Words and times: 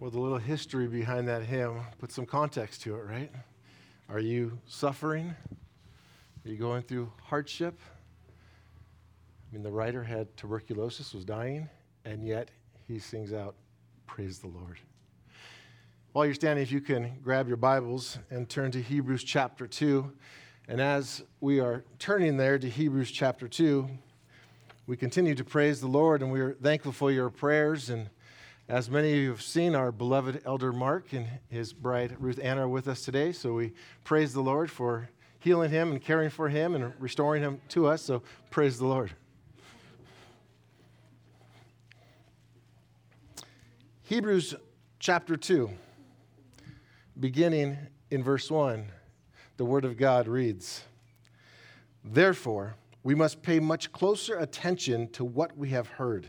Well, 0.00 0.10
the 0.10 0.18
little 0.18 0.38
history 0.38 0.86
behind 0.86 1.28
that 1.28 1.42
hymn 1.42 1.78
put 1.98 2.10
some 2.10 2.24
context 2.24 2.80
to 2.84 2.94
it, 2.94 3.04
right? 3.04 3.30
Are 4.08 4.18
you 4.18 4.58
suffering? 4.66 5.34
Are 6.42 6.48
you 6.48 6.56
going 6.56 6.80
through 6.80 7.12
hardship? 7.22 7.78
I 8.26 9.52
mean, 9.54 9.62
the 9.62 9.70
writer 9.70 10.02
had 10.02 10.34
tuberculosis, 10.38 11.12
was 11.12 11.26
dying, 11.26 11.68
and 12.06 12.26
yet 12.26 12.50
he 12.88 12.98
sings 12.98 13.34
out, 13.34 13.56
Praise 14.06 14.38
the 14.38 14.46
Lord. 14.46 14.78
While 16.12 16.24
you're 16.24 16.32
standing, 16.32 16.62
if 16.62 16.72
you 16.72 16.80
can 16.80 17.18
grab 17.22 17.46
your 17.46 17.58
Bibles 17.58 18.18
and 18.30 18.48
turn 18.48 18.70
to 18.70 18.80
Hebrews 18.80 19.22
chapter 19.22 19.66
2. 19.66 20.10
And 20.66 20.80
as 20.80 21.22
we 21.42 21.60
are 21.60 21.84
turning 21.98 22.38
there 22.38 22.58
to 22.58 22.70
Hebrews 22.70 23.10
chapter 23.10 23.48
2, 23.48 23.86
we 24.86 24.96
continue 24.96 25.34
to 25.34 25.44
praise 25.44 25.78
the 25.78 25.88
Lord, 25.88 26.22
and 26.22 26.32
we 26.32 26.40
are 26.40 26.54
thankful 26.54 26.92
for 26.92 27.12
your 27.12 27.28
prayers 27.28 27.90
and 27.90 28.08
as 28.70 28.88
many 28.88 29.10
of 29.10 29.18
you 29.18 29.30
have 29.30 29.42
seen, 29.42 29.74
our 29.74 29.90
beloved 29.90 30.42
elder 30.46 30.72
Mark 30.72 31.12
and 31.12 31.26
his 31.48 31.72
bride 31.72 32.14
Ruth 32.20 32.38
Ann 32.40 32.56
are 32.56 32.68
with 32.68 32.86
us 32.86 33.04
today. 33.04 33.32
So 33.32 33.54
we 33.54 33.72
praise 34.04 34.32
the 34.32 34.42
Lord 34.42 34.70
for 34.70 35.10
healing 35.40 35.72
him 35.72 35.90
and 35.90 36.00
caring 36.00 36.30
for 36.30 36.48
him 36.48 36.76
and 36.76 36.92
restoring 37.00 37.42
him 37.42 37.60
to 37.70 37.88
us. 37.88 38.00
So 38.00 38.22
praise 38.50 38.78
the 38.78 38.86
Lord. 38.86 39.12
Hebrews 44.02 44.54
chapter 45.00 45.36
2, 45.36 45.68
beginning 47.18 47.76
in 48.12 48.22
verse 48.22 48.52
1, 48.52 48.86
the 49.56 49.64
Word 49.64 49.84
of 49.84 49.96
God 49.96 50.28
reads 50.28 50.84
Therefore, 52.04 52.76
we 53.02 53.16
must 53.16 53.42
pay 53.42 53.58
much 53.58 53.90
closer 53.90 54.38
attention 54.38 55.08
to 55.08 55.24
what 55.24 55.58
we 55.58 55.70
have 55.70 55.88
heard 55.88 56.28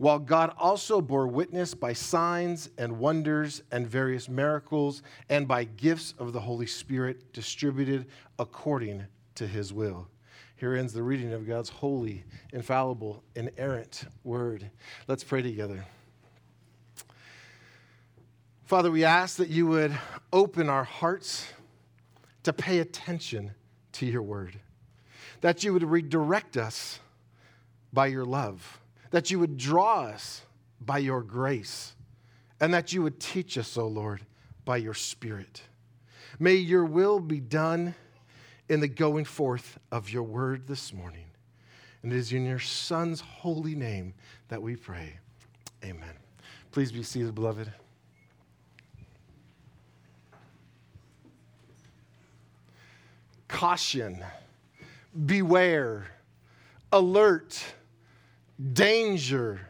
while 0.00 0.18
God 0.18 0.54
also 0.56 1.02
bore 1.02 1.26
witness 1.26 1.74
by 1.74 1.92
signs 1.92 2.70
and 2.78 2.98
wonders 2.98 3.62
and 3.70 3.86
various 3.86 4.30
miracles 4.30 5.02
and 5.28 5.46
by 5.46 5.64
gifts 5.64 6.14
of 6.18 6.32
the 6.32 6.40
Holy 6.40 6.64
Spirit 6.64 7.34
distributed 7.34 8.06
according 8.38 9.04
to 9.34 9.46
his 9.46 9.74
will. 9.74 10.08
Here 10.56 10.74
ends 10.74 10.94
the 10.94 11.02
reading 11.02 11.34
of 11.34 11.46
God's 11.46 11.68
holy, 11.68 12.24
infallible, 12.54 13.22
inerrant 13.36 14.04
word. 14.24 14.70
Let's 15.06 15.22
pray 15.22 15.42
together. 15.42 15.84
Father, 18.64 18.90
we 18.90 19.04
ask 19.04 19.36
that 19.36 19.50
you 19.50 19.66
would 19.66 19.92
open 20.32 20.70
our 20.70 20.84
hearts 20.84 21.46
to 22.44 22.54
pay 22.54 22.78
attention 22.78 23.50
to 23.92 24.06
your 24.06 24.22
word, 24.22 24.60
that 25.42 25.62
you 25.62 25.74
would 25.74 25.84
redirect 25.84 26.56
us 26.56 27.00
by 27.92 28.06
your 28.06 28.24
love 28.24 28.79
that 29.10 29.30
you 29.30 29.38
would 29.38 29.56
draw 29.56 30.04
us 30.04 30.42
by 30.80 30.98
your 30.98 31.22
grace, 31.22 31.94
and 32.60 32.72
that 32.72 32.92
you 32.92 33.02
would 33.02 33.20
teach 33.20 33.58
us, 33.58 33.76
O 33.76 33.86
Lord, 33.86 34.20
by 34.64 34.76
your 34.76 34.94
Spirit. 34.94 35.62
May 36.38 36.54
your 36.54 36.84
will 36.84 37.20
be 37.20 37.40
done 37.40 37.94
in 38.68 38.80
the 38.80 38.88
going 38.88 39.24
forth 39.24 39.78
of 39.90 40.10
your 40.10 40.22
word 40.22 40.66
this 40.66 40.92
morning. 40.92 41.26
And 42.02 42.12
it 42.12 42.16
is 42.16 42.32
in 42.32 42.46
your 42.46 42.60
Son's 42.60 43.20
holy 43.20 43.74
name 43.74 44.14
that 44.48 44.62
we 44.62 44.76
pray. 44.76 45.18
Amen. 45.84 46.14
Please 46.70 46.92
be 46.92 47.02
seated, 47.02 47.34
beloved. 47.34 47.70
Caution, 53.48 54.24
beware, 55.26 56.06
alert 56.92 57.62
danger. 58.72 59.60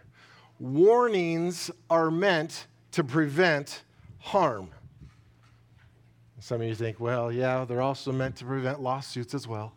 Warnings 0.58 1.70
are 1.88 2.10
meant 2.10 2.66
to 2.92 3.04
prevent 3.04 3.82
harm. 4.18 4.70
Some 6.40 6.60
of 6.60 6.66
you 6.66 6.74
think, 6.74 6.98
well, 7.00 7.30
yeah, 7.30 7.64
they're 7.64 7.82
also 7.82 8.12
meant 8.12 8.36
to 8.36 8.44
prevent 8.44 8.80
lawsuits 8.80 9.34
as 9.34 9.46
well. 9.46 9.72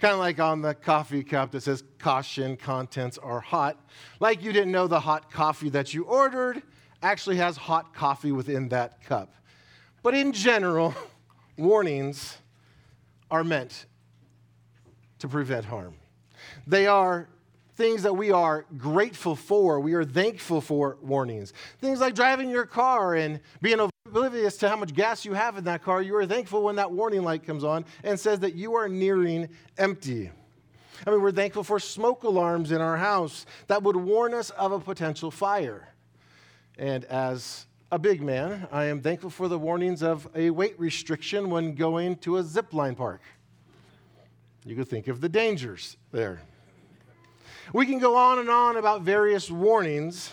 Kind 0.00 0.12
of 0.12 0.18
like 0.18 0.38
on 0.40 0.60
the 0.60 0.74
coffee 0.74 1.24
cup 1.24 1.52
that 1.52 1.62
says 1.62 1.82
caution, 1.98 2.56
contents 2.56 3.16
are 3.16 3.40
hot. 3.40 3.80
Like 4.20 4.42
you 4.42 4.52
didn't 4.52 4.72
know 4.72 4.86
the 4.86 5.00
hot 5.00 5.30
coffee 5.30 5.70
that 5.70 5.94
you 5.94 6.04
ordered 6.04 6.62
actually 7.02 7.36
has 7.36 7.56
hot 7.56 7.94
coffee 7.94 8.32
within 8.32 8.68
that 8.68 9.02
cup. 9.04 9.34
But 10.02 10.14
in 10.14 10.32
general, 10.32 10.94
warnings 11.56 12.36
are 13.30 13.42
meant 13.42 13.86
to 15.20 15.28
prevent 15.28 15.64
harm. 15.64 15.94
They 16.66 16.86
are 16.86 17.28
things 17.76 18.02
that 18.02 18.14
we 18.14 18.32
are 18.32 18.64
grateful 18.76 19.36
for, 19.36 19.78
we 19.80 19.92
are 19.92 20.04
thankful 20.04 20.60
for 20.60 20.96
warnings. 21.02 21.52
Things 21.80 22.00
like 22.00 22.14
driving 22.14 22.48
your 22.48 22.64
car 22.64 23.14
and 23.14 23.38
being 23.60 23.78
oblivious 24.06 24.56
to 24.58 24.68
how 24.68 24.76
much 24.76 24.94
gas 24.94 25.24
you 25.24 25.34
have 25.34 25.58
in 25.58 25.64
that 25.64 25.82
car, 25.82 26.00
you 26.00 26.16
are 26.16 26.26
thankful 26.26 26.62
when 26.62 26.76
that 26.76 26.90
warning 26.90 27.22
light 27.22 27.44
comes 27.44 27.64
on 27.64 27.84
and 28.02 28.18
says 28.18 28.40
that 28.40 28.54
you 28.54 28.74
are 28.74 28.88
nearing 28.88 29.48
empty. 29.76 30.30
I 31.06 31.10
mean, 31.10 31.20
we're 31.20 31.32
thankful 31.32 31.62
for 31.62 31.78
smoke 31.78 32.22
alarms 32.22 32.72
in 32.72 32.80
our 32.80 32.96
house 32.96 33.44
that 33.66 33.82
would 33.82 33.96
warn 33.96 34.32
us 34.32 34.48
of 34.50 34.72
a 34.72 34.80
potential 34.80 35.30
fire. 35.30 35.88
And 36.78 37.04
as 37.04 37.66
a 37.92 37.98
big 37.98 38.22
man, 38.22 38.66
I 38.72 38.84
am 38.84 39.02
thankful 39.02 39.28
for 39.28 39.48
the 39.48 39.58
warnings 39.58 40.02
of 40.02 40.26
a 40.34 40.48
weight 40.48 40.80
restriction 40.80 41.50
when 41.50 41.74
going 41.74 42.16
to 42.16 42.38
a 42.38 42.42
zip 42.42 42.72
line 42.72 42.94
park. 42.94 43.20
You 44.64 44.74
could 44.74 44.88
think 44.88 45.08
of 45.08 45.20
the 45.20 45.28
dangers 45.28 45.98
there. 46.10 46.40
We 47.72 47.86
can 47.86 47.98
go 47.98 48.16
on 48.16 48.38
and 48.38 48.48
on 48.48 48.76
about 48.76 49.02
various 49.02 49.50
warnings, 49.50 50.32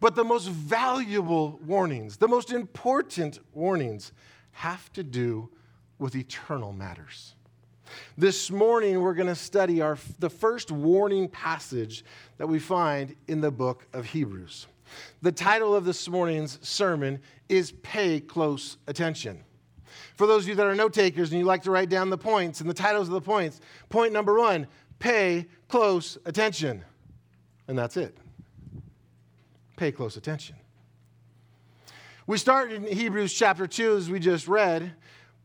but 0.00 0.14
the 0.14 0.24
most 0.24 0.48
valuable 0.48 1.58
warnings, 1.64 2.16
the 2.16 2.28
most 2.28 2.52
important 2.52 3.40
warnings, 3.52 4.12
have 4.52 4.92
to 4.92 5.02
do 5.02 5.50
with 5.98 6.14
eternal 6.14 6.72
matters. 6.72 7.34
This 8.16 8.50
morning, 8.50 9.00
we're 9.00 9.14
going 9.14 9.28
to 9.28 9.34
study 9.34 9.80
our, 9.80 9.98
the 10.18 10.30
first 10.30 10.70
warning 10.70 11.28
passage 11.28 12.04
that 12.36 12.46
we 12.46 12.58
find 12.58 13.16
in 13.26 13.40
the 13.40 13.50
book 13.50 13.86
of 13.92 14.04
Hebrews. 14.04 14.66
The 15.22 15.32
title 15.32 15.74
of 15.74 15.84
this 15.84 16.08
morning's 16.08 16.58
sermon 16.66 17.20
is 17.48 17.72
Pay 17.82 18.20
Close 18.20 18.76
Attention. 18.86 19.42
For 20.14 20.26
those 20.26 20.44
of 20.44 20.50
you 20.50 20.54
that 20.56 20.66
are 20.66 20.74
note 20.74 20.92
takers 20.92 21.30
and 21.30 21.38
you 21.38 21.46
like 21.46 21.62
to 21.62 21.70
write 21.70 21.88
down 21.88 22.10
the 22.10 22.18
points 22.18 22.60
and 22.60 22.68
the 22.68 22.74
titles 22.74 23.08
of 23.08 23.14
the 23.14 23.20
points, 23.20 23.60
point 23.88 24.12
number 24.12 24.38
one 24.38 24.66
pay 24.98 25.46
close 25.68 26.18
attention. 26.24 26.84
And 27.66 27.78
that's 27.78 27.96
it. 27.96 28.16
Pay 29.76 29.92
close 29.92 30.16
attention. 30.16 30.56
We 32.26 32.36
start 32.36 32.72
in 32.72 32.84
Hebrews 32.84 33.32
chapter 33.32 33.66
2, 33.66 33.96
as 33.96 34.10
we 34.10 34.18
just 34.18 34.48
read, 34.48 34.92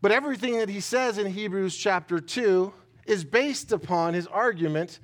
but 0.02 0.12
everything 0.12 0.58
that 0.58 0.68
he 0.68 0.82
says 0.82 1.18
in 1.18 1.28
Hebrews 1.28 1.78
chapter 1.78 2.20
2 2.20 2.74
is 3.06 3.24
based 3.24 3.72
upon 3.72 4.14
his 4.14 4.28
argument 4.28 5.00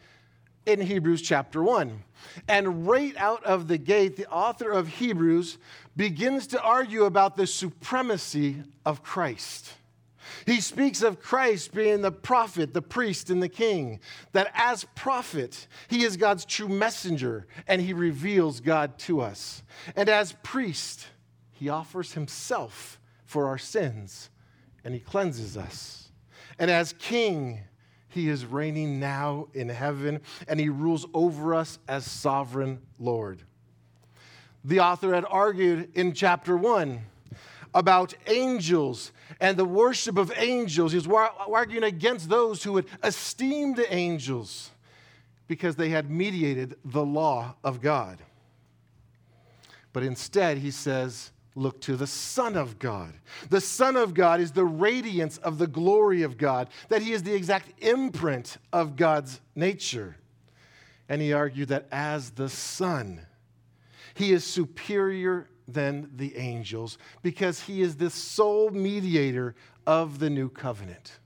in 0.66 0.82
Hebrews 0.82 1.22
chapter 1.22 1.64
1. 1.64 2.04
And 2.48 2.88
right 2.88 3.16
out 3.18 3.44
of 3.46 3.68
the 3.68 3.78
gate, 3.78 4.18
the 4.18 4.30
author 4.30 4.72
of 4.72 4.88
Hebrews 4.88 5.58
begins 5.96 6.48
to 6.48 6.62
argue 6.62 7.06
about 7.06 7.38
the 7.38 7.48
supremacy 7.48 8.58
of 8.86 9.04
Christ. 9.04 9.74
He 10.46 10.62
speaks 10.62 11.02
of 11.02 11.22
Christ 11.22 11.74
being 11.74 12.02
the 12.02 12.12
prophet, 12.12 12.74
the 12.74 12.82
priest, 12.82 13.30
and 13.30 13.42
the 13.42 13.50
king, 13.50 14.00
that 14.34 14.52
as 14.54 14.86
prophet, 14.96 15.68
he 15.88 16.04
is 16.04 16.18
God's 16.18 16.46
true 16.46 16.70
messenger 16.70 17.48
and 17.68 17.82
he 17.82 17.94
reveals 17.94 18.60
God 18.60 18.98
to 19.00 19.22
us. 19.22 19.64
And 19.96 20.10
as 20.10 20.34
priest, 20.44 21.08
he 21.52 21.70
offers 21.70 22.14
himself 22.14 23.00
for 23.26 23.48
our 23.48 23.58
sins 23.58 24.30
and 24.84 24.94
he 24.94 25.00
cleanses 25.00 25.58
us. 25.58 26.12
And 26.58 26.72
as 26.72 26.94
king, 26.94 27.60
he 28.08 28.28
is 28.28 28.46
reigning 28.46 29.00
now 29.00 29.48
in 29.54 29.70
heaven 29.70 30.22
and 30.48 30.60
he 30.60 30.70
rules 30.70 31.06
over 31.14 31.54
us 31.54 31.80
as 31.88 32.06
sovereign 32.06 32.82
Lord. 32.98 33.44
The 34.64 34.80
author 34.80 35.14
had 35.14 35.26
argued 35.30 35.92
in 35.96 36.14
chapter 36.14 36.58
1 36.58 37.02
about 37.74 38.14
angels 38.28 39.12
and 39.40 39.58
the 39.58 39.66
worship 39.66 40.18
of 40.18 40.32
angels. 40.36 40.92
He's 40.92 41.08
arguing 41.08 41.84
against 41.84 42.30
those 42.30 42.64
who 42.64 42.74
would 42.74 42.88
esteem 43.04 43.76
the 43.76 43.92
angels 43.94 44.72
because 45.48 45.76
they 45.76 45.90
had 45.90 46.10
mediated 46.10 46.76
the 46.86 47.06
law 47.06 47.56
of 47.64 47.82
God. 47.82 48.20
But 49.94 50.04
instead, 50.04 50.60
he 50.60 50.72
says, 50.72 51.32
look 51.56 51.82
to 51.82 51.96
the 51.96 52.08
Son 52.08 52.56
of 52.56 52.80
God. 52.80 53.14
The 53.50 53.62
Son 53.62 53.96
of 53.96 54.14
God 54.14 54.40
is 54.40 54.52
the 54.52 54.66
radiance 54.66 55.38
of 55.40 55.58
the 55.58 55.68
glory 55.68 56.22
of 56.22 56.38
God, 56.38 56.70
that 56.90 57.02
he 57.02 57.12
is 57.12 57.24
the 57.24 57.34
exact 57.34 57.84
imprint 57.84 58.58
of 58.72 58.96
God's 58.96 59.42
nature. 59.56 60.16
And 61.10 61.22
he 61.22 61.34
argued 61.34 61.70
that 61.70 61.88
as 61.92 62.30
the 62.32 62.50
Son, 62.50 63.26
he 64.14 64.32
is 64.32 64.44
superior 64.44 65.50
than 65.74 66.10
the 66.16 66.36
angels 66.38 66.98
because 67.22 67.62
he 67.62 67.82
is 67.82 67.96
the 67.96 68.10
sole 68.10 68.70
mediator 68.70 69.56
of 69.86 70.20
the 70.20 70.30
new 70.30 70.50
covenant. 70.50 71.20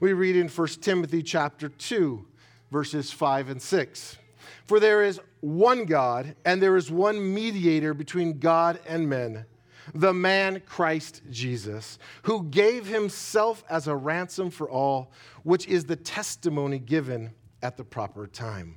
We 0.00 0.12
read 0.12 0.36
in 0.36 0.48
1 0.48 0.68
Timothy 0.80 1.22
chapter 1.22 1.68
2 1.68 2.26
verses 2.70 3.10
5 3.12 3.50
and 3.50 3.62
6. 3.62 4.18
For 4.66 4.80
there 4.80 5.02
is 5.02 5.20
one 5.40 5.84
God 5.84 6.34
and 6.44 6.60
there 6.60 6.76
is 6.76 6.90
one 6.90 7.34
mediator 7.34 7.94
between 7.94 8.38
God 8.38 8.80
and 8.86 9.08
men, 9.08 9.46
the 9.94 10.12
man 10.12 10.60
Christ 10.66 11.22
Jesus, 11.30 11.98
who 12.22 12.44
gave 12.44 12.86
himself 12.86 13.62
as 13.68 13.86
a 13.86 13.94
ransom 13.94 14.50
for 14.50 14.68
all, 14.68 15.12
which 15.42 15.68
is 15.68 15.84
the 15.84 15.96
testimony 15.96 16.78
given 16.78 17.32
at 17.62 17.76
the 17.76 17.84
proper 17.84 18.26
time. 18.26 18.76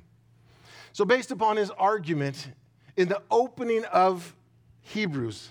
So 0.92 1.04
based 1.04 1.30
upon 1.30 1.56
his 1.56 1.70
argument 1.70 2.50
in 2.96 3.08
the 3.08 3.22
opening 3.30 3.84
of 3.86 4.34
Hebrews, 4.88 5.50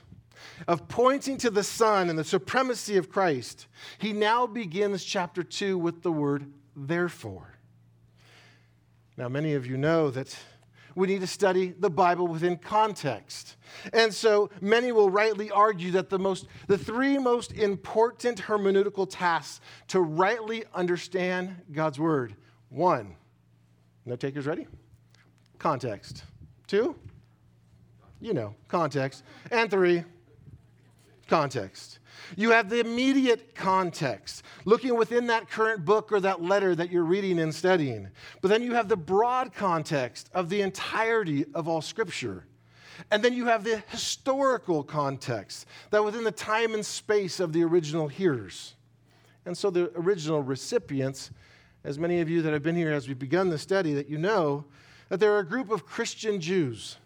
of 0.67 0.87
pointing 0.87 1.37
to 1.37 1.49
the 1.49 1.63
Son 1.63 2.09
and 2.09 2.17
the 2.17 2.23
supremacy 2.23 2.97
of 2.97 3.09
Christ, 3.09 3.67
he 3.97 4.13
now 4.13 4.47
begins 4.47 5.03
chapter 5.03 5.43
2 5.43 5.77
with 5.77 6.01
the 6.01 6.11
word 6.11 6.51
therefore. 6.75 7.57
Now, 9.15 9.29
many 9.29 9.53
of 9.53 9.65
you 9.65 9.77
know 9.77 10.11
that 10.11 10.37
we 10.95 11.07
need 11.07 11.21
to 11.21 11.27
study 11.27 11.75
the 11.77 11.89
Bible 11.89 12.27
within 12.27 12.57
context. 12.57 13.55
And 13.93 14.11
so 14.11 14.49
many 14.61 14.91
will 14.91 15.11
rightly 15.11 15.51
argue 15.51 15.91
that 15.91 16.09
the, 16.09 16.17
most, 16.17 16.47
the 16.67 16.77
three 16.77 17.19
most 17.19 17.53
important 17.53 18.41
hermeneutical 18.41 19.07
tasks 19.09 19.61
to 19.89 19.99
rightly 19.99 20.63
understand 20.73 21.55
God's 21.71 21.99
Word 21.99 22.35
one, 22.69 23.15
no 24.05 24.15
takers 24.15 24.47
ready? 24.47 24.67
Context. 25.59 26.23
Two, 26.65 26.95
you 28.19 28.33
know, 28.33 28.55
context. 28.67 29.23
And 29.51 29.69
three, 29.69 30.03
context. 31.27 31.99
You 32.35 32.51
have 32.51 32.69
the 32.69 32.79
immediate 32.79 33.55
context, 33.55 34.43
looking 34.65 34.97
within 34.97 35.27
that 35.27 35.49
current 35.49 35.85
book 35.85 36.11
or 36.11 36.19
that 36.19 36.41
letter 36.41 36.75
that 36.75 36.91
you're 36.91 37.03
reading 37.03 37.39
and 37.39 37.53
studying. 37.53 38.09
But 38.41 38.49
then 38.49 38.63
you 38.63 38.73
have 38.73 38.89
the 38.89 38.97
broad 38.97 39.53
context 39.53 40.29
of 40.33 40.49
the 40.49 40.61
entirety 40.61 41.45
of 41.53 41.67
all 41.67 41.81
Scripture. 41.81 42.45
And 43.11 43.23
then 43.23 43.33
you 43.33 43.45
have 43.45 43.63
the 43.63 43.83
historical 43.89 44.83
context, 44.83 45.67
that 45.91 46.03
within 46.03 46.23
the 46.23 46.31
time 46.31 46.73
and 46.73 46.85
space 46.85 47.39
of 47.39 47.53
the 47.53 47.63
original 47.63 48.07
hearers. 48.07 48.73
And 49.45 49.55
so 49.57 49.69
the 49.69 49.91
original 49.95 50.41
recipients, 50.41 51.31
as 51.83 51.99
many 51.99 52.19
of 52.19 52.29
you 52.29 52.41
that 52.41 52.51
have 52.51 52.63
been 52.63 52.75
here 52.75 52.91
as 52.91 53.07
we've 53.07 53.19
begun 53.19 53.49
the 53.49 53.59
study, 53.59 53.93
that 53.93 54.09
you 54.09 54.17
know 54.17 54.65
that 55.09 55.19
there 55.19 55.33
are 55.33 55.39
a 55.39 55.47
group 55.47 55.69
of 55.69 55.85
Christian 55.85 56.41
Jews 56.41 56.97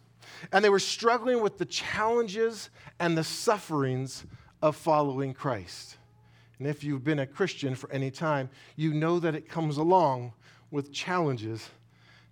and 0.52 0.64
they 0.64 0.70
were 0.70 0.80
struggling 0.80 1.42
with 1.42 1.58
the 1.58 1.66
challenges 1.66 2.70
and 3.00 3.18
the 3.18 3.24
sufferings 3.24 4.26
of 4.62 4.76
following 4.76 5.34
Christ. 5.34 5.98
And 6.60 6.68
if 6.68 6.84
you've 6.84 7.04
been 7.04 7.20
a 7.20 7.26
Christian 7.26 7.74
for 7.74 7.92
any 7.92 8.12
time, 8.12 8.50
you 8.76 8.94
know 8.94 9.20
that 9.20 9.34
it 9.34 9.50
comes 9.50 9.78
along 9.78 10.34
with 10.70 10.94
challenges 10.94 11.70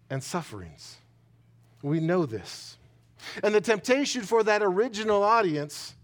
and 0.09 0.23
sufferings. 0.23 0.97
We 1.81 1.99
know 1.99 2.25
this. 2.25 2.77
And 3.43 3.53
the 3.53 3.61
temptation 3.61 4.21
for 4.21 4.43
that 4.43 4.61
original 4.61 5.23
audience, 5.23 5.95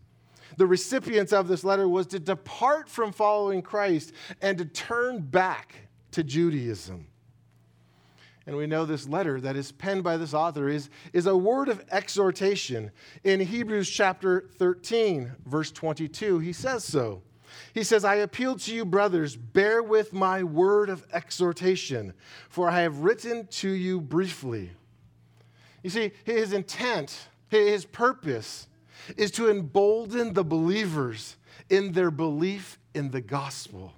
the 0.57 0.65
recipients 0.65 1.33
of 1.33 1.47
this 1.47 1.63
letter, 1.63 1.87
was 1.87 2.07
to 2.07 2.19
depart 2.19 2.89
from 2.89 3.11
following 3.11 3.61
Christ 3.61 4.13
and 4.41 4.57
to 4.57 4.65
turn 4.65 5.21
back 5.21 5.75
to 6.11 6.23
Judaism. 6.23 7.07
And 8.47 8.55
we 8.55 8.67
know 8.67 8.85
this 8.85 9.07
letter 9.07 9.41
that 9.41 9.55
is 9.55 9.71
penned 9.71 10.03
by 10.03 10.17
this 10.17 10.33
author 10.33 10.69
is, 10.69 10.89
is 11.13 11.25
a 11.25 11.35
word 11.35 11.67
of 11.67 11.83
exhortation. 11.91 12.91
In 13.23 13.39
Hebrews 13.39 13.89
chapter 13.89 14.49
13, 14.57 15.31
verse 15.45 15.71
22, 15.71 16.39
he 16.39 16.53
says 16.53 16.83
so. 16.83 17.23
He 17.73 17.83
says, 17.83 18.05
I 18.05 18.15
appeal 18.15 18.55
to 18.57 18.73
you, 18.73 18.85
brothers, 18.85 19.35
bear 19.35 19.81
with 19.81 20.13
my 20.13 20.43
word 20.43 20.89
of 20.89 21.05
exhortation, 21.11 22.13
for 22.49 22.69
I 22.69 22.81
have 22.81 22.99
written 22.99 23.47
to 23.47 23.69
you 23.69 23.99
briefly. 23.99 24.71
You 25.81 25.89
see, 25.89 26.11
his 26.23 26.53
intent, 26.53 27.27
his 27.47 27.85
purpose, 27.85 28.67
is 29.17 29.31
to 29.31 29.49
embolden 29.49 30.33
the 30.33 30.43
believers 30.43 31.37
in 31.69 31.93
their 31.93 32.11
belief 32.11 32.79
in 32.93 33.11
the 33.11 33.21
gospel. 33.21 33.93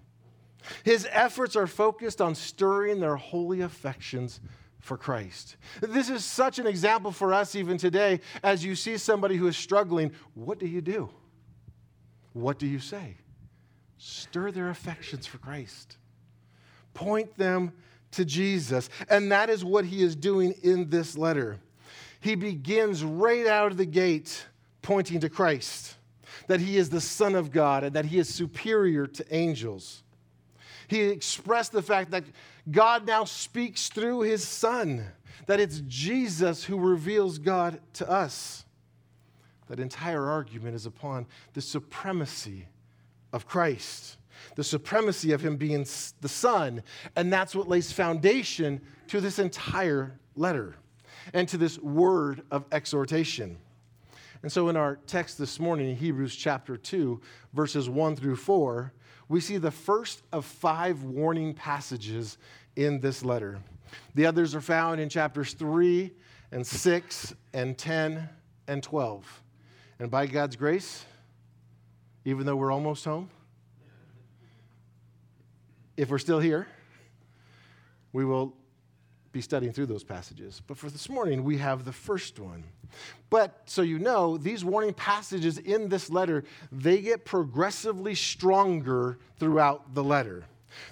His 0.83 1.07
efforts 1.11 1.55
are 1.55 1.67
focused 1.67 2.21
on 2.21 2.35
stirring 2.35 2.99
their 2.99 3.15
holy 3.15 3.61
affections 3.61 4.39
for 4.79 4.97
Christ. 4.97 5.57
This 5.81 6.09
is 6.09 6.23
such 6.23 6.59
an 6.59 6.67
example 6.67 7.11
for 7.11 7.33
us 7.33 7.55
even 7.55 7.77
today 7.77 8.21
as 8.43 8.63
you 8.63 8.75
see 8.75 8.97
somebody 8.97 9.35
who 9.35 9.47
is 9.47 9.57
struggling. 9.57 10.11
What 10.33 10.59
do 10.59 10.67
you 10.67 10.81
do? 10.81 11.09
What 12.33 12.59
do 12.59 12.67
you 12.67 12.79
say? 12.79 13.17
Stir 13.97 14.51
their 14.51 14.69
affections 14.69 15.25
for 15.25 15.39
Christ. 15.39 15.97
Point 16.93 17.35
them 17.37 17.73
to 18.11 18.23
Jesus. 18.23 18.89
And 19.09 19.31
that 19.31 19.49
is 19.49 19.65
what 19.65 19.85
he 19.85 20.01
is 20.03 20.15
doing 20.15 20.53
in 20.63 20.89
this 20.89 21.17
letter. 21.17 21.59
He 22.19 22.35
begins 22.35 23.03
right 23.03 23.45
out 23.45 23.71
of 23.71 23.77
the 23.77 23.85
gate 23.85 24.45
pointing 24.81 25.19
to 25.19 25.29
Christ, 25.29 25.95
that 26.47 26.59
he 26.59 26.77
is 26.77 26.89
the 26.89 27.01
Son 27.01 27.35
of 27.35 27.51
God 27.51 27.83
and 27.83 27.95
that 27.95 28.05
he 28.05 28.19
is 28.19 28.33
superior 28.33 29.05
to 29.05 29.35
angels. 29.35 30.03
He 30.87 31.01
expressed 31.01 31.71
the 31.71 31.81
fact 31.81 32.11
that 32.11 32.23
God 32.71 33.05
now 33.05 33.25
speaks 33.25 33.89
through 33.89 34.21
his 34.21 34.47
Son, 34.47 35.05
that 35.45 35.59
it's 35.59 35.81
Jesus 35.87 36.63
who 36.63 36.79
reveals 36.79 37.37
God 37.37 37.79
to 37.93 38.09
us. 38.09 38.65
That 39.67 39.79
entire 39.79 40.25
argument 40.25 40.75
is 40.75 40.85
upon 40.85 41.27
the 41.53 41.61
supremacy 41.61 42.67
of 43.33 43.45
Christ, 43.45 44.17
the 44.55 44.63
supremacy 44.63 45.33
of 45.33 45.41
him 45.41 45.57
being 45.57 45.85
the 46.21 46.29
Son, 46.29 46.83
and 47.15 47.31
that's 47.31 47.53
what 47.53 47.67
lays 47.67 47.91
foundation 47.91 48.81
to 49.07 49.19
this 49.19 49.39
entire 49.39 50.17
letter 50.35 50.75
and 51.33 51.47
to 51.49 51.57
this 51.57 51.77
word 51.79 52.43
of 52.49 52.65
exhortation. 52.71 53.57
And 54.43 54.51
so, 54.51 54.69
in 54.69 54.77
our 54.77 54.97
text 55.07 55.37
this 55.37 55.59
morning, 55.59 55.89
in 55.89 55.95
Hebrews 55.95 56.35
chapter 56.35 56.77
2, 56.77 57.19
verses 57.53 57.89
1 57.89 58.15
through 58.15 58.35
4, 58.35 58.93
we 59.29 59.41
see 59.41 59.57
the 59.57 59.71
first 59.71 60.21
of 60.31 60.45
five 60.45 61.03
warning 61.03 61.53
passages 61.53 62.37
in 62.75 62.99
this 62.99 63.23
letter. 63.23 63.59
The 64.15 64.25
others 64.25 64.55
are 64.55 64.61
found 64.61 65.01
in 65.01 65.09
chapters 65.09 65.53
3 65.53 66.11
and 66.51 66.65
6 66.65 67.35
and 67.53 67.77
10 67.77 68.29
and 68.67 68.83
12. 68.83 69.43
And 69.99 70.11
by 70.11 70.27
God's 70.27 70.55
grace, 70.55 71.05
even 72.25 72.45
though 72.45 72.55
we're 72.55 72.71
almost 72.71 73.03
home, 73.05 73.29
if 75.95 76.09
we're 76.09 76.19
still 76.19 76.39
here, 76.39 76.67
we 78.13 78.23
will 78.23 78.53
be 79.37 79.41
studying 79.41 79.71
through 79.71 79.85
those 79.85 80.03
passages. 80.03 80.63
But 80.65 80.79
for 80.79 80.89
this 80.89 81.09
morning, 81.09 81.43
we 81.43 81.57
have 81.59 81.85
the 81.85 81.93
first 81.93 82.39
one. 82.39 82.63
But 83.29 83.61
so 83.65 83.83
you 83.83 83.99
know, 83.99 84.35
these 84.35 84.65
warning 84.65 84.95
passages 84.95 85.59
in 85.59 85.89
this 85.89 86.09
letter, 86.09 86.43
they 86.71 87.01
get 87.01 87.23
progressively 87.23 88.15
stronger 88.15 89.19
throughout 89.39 89.93
the 89.93 90.03
letter. 90.03 90.45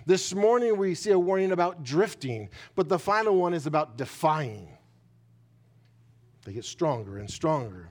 This 0.05 0.35
morning, 0.35 0.77
we 0.77 0.93
see 0.93 1.09
a 1.09 1.17
warning 1.17 1.53
about 1.53 1.83
drifting, 1.83 2.49
but 2.75 2.87
the 2.87 2.99
final 2.99 3.35
one 3.35 3.55
is 3.55 3.65
about 3.65 3.97
defying. 3.97 4.67
They 6.45 6.53
get 6.53 6.65
stronger 6.65 7.17
and 7.17 7.29
stronger. 7.29 7.89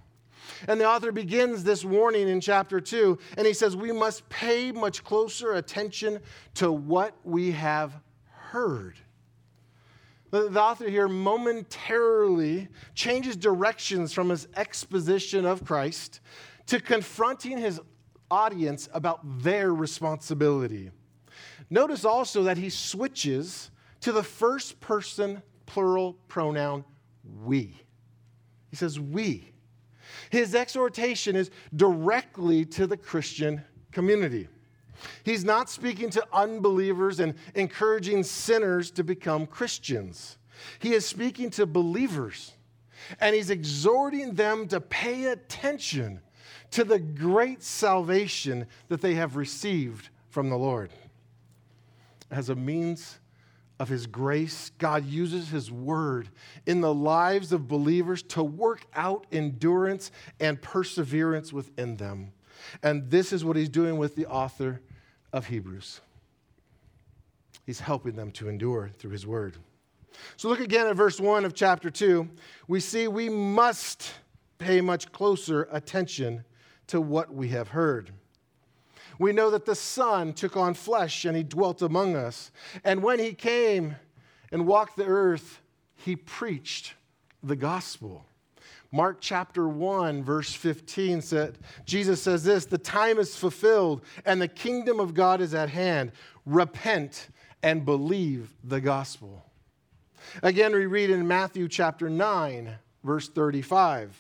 And 0.69 0.81
the 0.81 0.87
author 0.87 1.11
begins 1.11 1.65
this 1.65 1.85
warning 1.85 2.29
in 2.29 2.41
chapter 2.41 2.81
2, 2.81 3.19
and 3.37 3.45
he 3.45 3.55
says, 3.55 3.75
We 3.75 3.91
must 3.91 4.29
pay 4.29 4.71
much 4.71 5.03
closer 5.03 5.55
attention 5.55 6.21
to 6.55 6.71
what 6.71 7.17
we 7.25 7.51
have 7.51 7.93
heard. 8.29 8.95
The 10.35 10.61
author 10.61 10.91
here 10.91 11.07
momentarily 11.07 12.67
changes 12.97 13.37
directions 13.37 14.13
from 14.13 14.31
his 14.31 14.49
exposition 14.57 15.47
of 15.47 15.65
Christ 15.65 16.19
to 16.67 16.81
confronting 16.81 17.57
his 17.57 17.81
audience 18.33 18.89
about 18.93 19.21
their 19.45 19.73
responsibility. 19.73 20.91
Notice 21.71 22.05
also 22.05 22.43
that 22.43 22.59
he 22.59 22.69
switches 22.69 23.71
to 24.01 24.11
the 24.11 24.25
first 24.25 24.81
person 24.81 25.41
plural 25.67 26.15
pronoun 26.27 26.85
we. 27.45 27.81
He 28.71 28.77
says 28.77 28.99
we. 28.99 29.53
His 30.31 30.57
exhortation 30.57 31.37
is 31.37 31.53
directly 31.77 32.65
to 32.65 32.89
the 32.89 32.97
Christian 32.97 33.63
community. 33.93 34.49
He's 35.25 35.45
not 35.45 35.71
speaking 35.71 36.11
to 36.11 36.27
unbelievers 36.33 37.21
and 37.21 37.35
encouraging 37.55 38.23
sinners 38.23 38.91
to 38.93 39.05
become 39.05 39.47
Christians. 39.47 40.39
He 40.79 40.95
is 40.95 41.05
speaking 41.05 41.51
to 41.51 41.67
believers, 41.67 42.53
and 43.21 43.35
he's 43.35 43.51
exhorting 43.51 44.35
them 44.35 44.69
to 44.69 44.81
pay 44.81 45.27
attention 45.27 46.21
to 46.71 46.85
the 46.85 46.99
great 46.99 47.63
salvation 47.63 48.67
that 48.89 49.01
they 49.01 49.15
have 49.15 49.37
received 49.37 50.09
from 50.29 50.51
the 50.51 50.57
Lord. 50.57 50.91
As 52.31 52.49
a 52.49 52.55
means 52.57 53.19
of 53.79 53.89
His 53.89 54.07
grace, 54.07 54.71
God 54.79 55.05
uses 55.05 55.51
His 55.51 55.71
word 55.71 56.29
in 56.67 56.81
the 56.81 56.95
lives 56.95 57.53
of 57.53 57.69
believers 57.69 58.23
to 58.25 58.43
work 58.43 58.87
out 58.95 59.27
endurance 59.31 60.11
and 60.41 60.61
perseverance 60.61 61.53
within 61.53 61.97
them. 61.97 62.33
And 62.83 63.11
this 63.11 63.33
is 63.33 63.45
what 63.45 63.57
He's 63.57 63.69
doing 63.69 63.99
with 63.99 64.17
the 64.17 64.27
author 64.27 64.81
of 65.35 65.49
Hebrews. 65.49 66.01
He's 67.67 67.81
helping 67.81 68.15
them 68.15 68.31
to 68.33 68.49
endure 68.49 68.93
through 68.99 69.11
His 69.11 69.27
word. 69.27 69.57
So 70.37 70.49
look 70.49 70.61
again 70.61 70.87
at 70.87 70.95
verse 70.95 71.19
1 71.19 71.45
of 71.45 71.55
chapter 71.55 71.91
2. 71.91 72.29
We 72.69 72.79
see 72.79 73.09
we 73.09 73.29
must 73.29 74.13
pay 74.59 74.81
much 74.81 75.11
closer 75.11 75.67
attention 75.73 76.45
to 76.87 77.01
what 77.01 77.35
we 77.35 77.49
have 77.49 77.67
heard. 77.67 78.13
We 79.19 79.33
know 79.33 79.51
that 79.51 79.67
the 79.67 79.75
Son 79.75 80.35
took 80.35 80.57
on 80.57 80.73
flesh 80.75 81.25
and 81.25 81.37
he 81.37 81.43
dwelt 81.43 81.83
among 81.83 82.15
us. 82.15 82.53
And 82.85 83.03
when 83.03 83.19
he 83.19 83.33
came 83.35 83.97
and 84.53 84.69
walked 84.69 84.97
the 84.97 85.05
earth, 85.05 85.61
he 85.97 86.15
preached 86.15 86.95
the 87.43 87.57
gospel. 87.57 88.25
Mark 88.95 89.17
chapter 89.21 89.67
1, 89.67 90.23
verse 90.23 90.53
15 90.53 91.21
said, 91.21 91.59
Jesus 91.85 92.23
says 92.23 92.45
this 92.45 92.65
The 92.65 92.79
time 92.79 93.19
is 93.19 93.35
fulfilled 93.35 94.03
and 94.25 94.41
the 94.41 94.47
kingdom 94.47 95.01
of 95.01 95.15
God 95.15 95.41
is 95.41 95.53
at 95.53 95.69
hand. 95.69 96.13
Repent 96.47 97.27
and 97.65 97.85
believe 97.85 98.55
the 98.63 98.81
gospel. 98.81 99.45
Again, 100.45 100.73
we 100.73 100.87
read 100.87 101.11
in 101.11 101.27
Matthew 101.27 101.67
chapter 101.67 102.09
9, 102.09 102.73
verse 103.03 103.29
35 103.29 104.17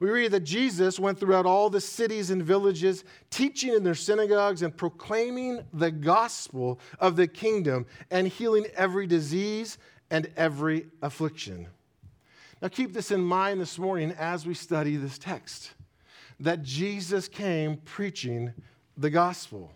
we 0.00 0.10
read 0.10 0.30
that 0.30 0.44
Jesus 0.44 1.00
went 1.00 1.18
throughout 1.18 1.44
all 1.44 1.70
the 1.70 1.80
cities 1.80 2.30
and 2.30 2.40
villages, 2.40 3.02
teaching 3.30 3.74
in 3.74 3.82
their 3.82 3.96
synagogues 3.96 4.62
and 4.62 4.76
proclaiming 4.76 5.64
the 5.72 5.90
gospel 5.90 6.78
of 7.00 7.16
the 7.16 7.26
kingdom 7.26 7.84
and 8.08 8.28
healing 8.28 8.66
every 8.76 9.08
disease 9.08 9.76
and 10.08 10.30
every 10.36 10.86
affliction. 11.02 11.66
Now, 12.60 12.68
keep 12.68 12.92
this 12.92 13.12
in 13.12 13.20
mind 13.20 13.60
this 13.60 13.78
morning 13.78 14.12
as 14.18 14.44
we 14.44 14.54
study 14.54 14.96
this 14.96 15.16
text 15.16 15.72
that 16.40 16.62
Jesus 16.62 17.28
came 17.28 17.76
preaching 17.76 18.52
the 18.96 19.10
gospel. 19.10 19.72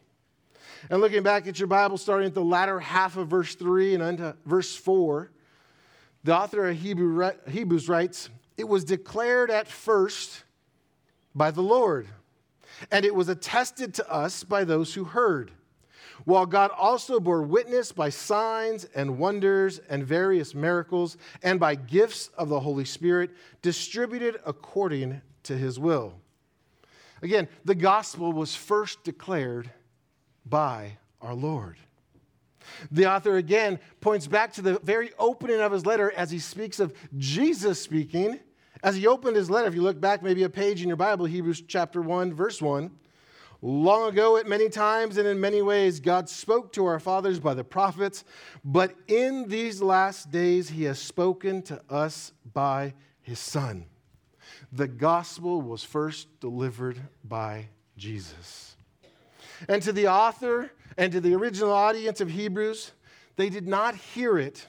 And 0.90 1.00
looking 1.00 1.22
back 1.22 1.46
at 1.46 1.60
your 1.60 1.68
Bible, 1.68 1.96
starting 1.96 2.26
at 2.26 2.34
the 2.34 2.42
latter 2.42 2.80
half 2.80 3.16
of 3.16 3.28
verse 3.28 3.54
3 3.54 3.94
and 3.94 4.02
into 4.02 4.36
verse 4.46 4.74
4, 4.74 5.30
the 6.24 6.36
author 6.36 6.68
of 6.68 6.76
Hebrews 6.76 7.88
writes, 7.88 8.30
it 8.56 8.68
was 8.68 8.84
declared 8.84 9.50
at 9.50 9.68
first 9.68 10.44
by 11.34 11.52
the 11.52 11.62
Lord, 11.62 12.08
and 12.90 13.04
it 13.04 13.14
was 13.14 13.28
attested 13.28 13.94
to 13.94 14.12
us 14.12 14.42
by 14.42 14.64
those 14.64 14.94
who 14.94 15.04
heard. 15.04 15.52
While 16.24 16.46
God 16.46 16.70
also 16.76 17.18
bore 17.18 17.42
witness 17.42 17.92
by 17.92 18.10
signs 18.10 18.84
and 18.94 19.18
wonders 19.18 19.80
and 19.88 20.04
various 20.04 20.54
miracles 20.54 21.16
and 21.42 21.58
by 21.58 21.74
gifts 21.74 22.30
of 22.38 22.48
the 22.48 22.60
Holy 22.60 22.84
Spirit 22.84 23.30
distributed 23.60 24.40
according 24.46 25.20
to 25.44 25.56
his 25.56 25.78
will. 25.78 26.14
Again, 27.22 27.48
the 27.64 27.74
gospel 27.74 28.32
was 28.32 28.54
first 28.54 29.04
declared 29.04 29.70
by 30.46 30.98
our 31.20 31.34
Lord. 31.34 31.76
The 32.90 33.06
author 33.06 33.36
again 33.36 33.78
points 34.00 34.26
back 34.26 34.52
to 34.54 34.62
the 34.62 34.78
very 34.80 35.10
opening 35.18 35.60
of 35.60 35.72
his 35.72 35.86
letter 35.86 36.12
as 36.12 36.30
he 36.30 36.38
speaks 36.38 36.80
of 36.80 36.92
Jesus 37.18 37.80
speaking. 37.80 38.40
As 38.82 38.96
he 38.96 39.06
opened 39.06 39.36
his 39.36 39.50
letter, 39.50 39.68
if 39.68 39.74
you 39.74 39.82
look 39.82 40.00
back 40.00 40.22
maybe 40.22 40.42
a 40.42 40.50
page 40.50 40.82
in 40.82 40.88
your 40.88 40.96
Bible, 40.96 41.24
Hebrews 41.24 41.62
chapter 41.68 42.02
1, 42.02 42.34
verse 42.34 42.60
1, 42.60 42.90
long 43.62 44.08
ago 44.08 44.36
at 44.36 44.46
many 44.46 44.68
times 44.68 45.16
and 45.16 45.26
in 45.26 45.40
many 45.40 45.62
ways, 45.62 46.00
God 46.00 46.28
spoke 46.28 46.72
to 46.72 46.84
our 46.84 46.98
fathers 46.98 47.38
by 47.38 47.54
the 47.54 47.64
prophets, 47.64 48.24
but 48.64 48.94
in 49.06 49.48
these 49.48 49.80
last 49.80 50.30
days, 50.30 50.68
he 50.68 50.84
has 50.84 50.98
spoken 50.98 51.62
to 51.62 51.80
us 51.88 52.32
by 52.52 52.92
his 53.22 53.38
Son. 53.38 53.86
The 54.72 54.88
gospel 54.88 55.62
was 55.62 55.84
first 55.84 56.40
delivered 56.40 57.00
by 57.24 57.68
Jesus. 57.96 58.76
And 59.68 59.80
to 59.82 59.92
the 59.92 60.08
author, 60.08 60.72
and 60.98 61.12
to 61.12 61.20
the 61.20 61.34
original 61.34 61.72
audience 61.72 62.20
of 62.20 62.30
Hebrews, 62.30 62.92
they 63.36 63.48
did 63.48 63.66
not 63.66 63.94
hear 63.94 64.38
it 64.38 64.66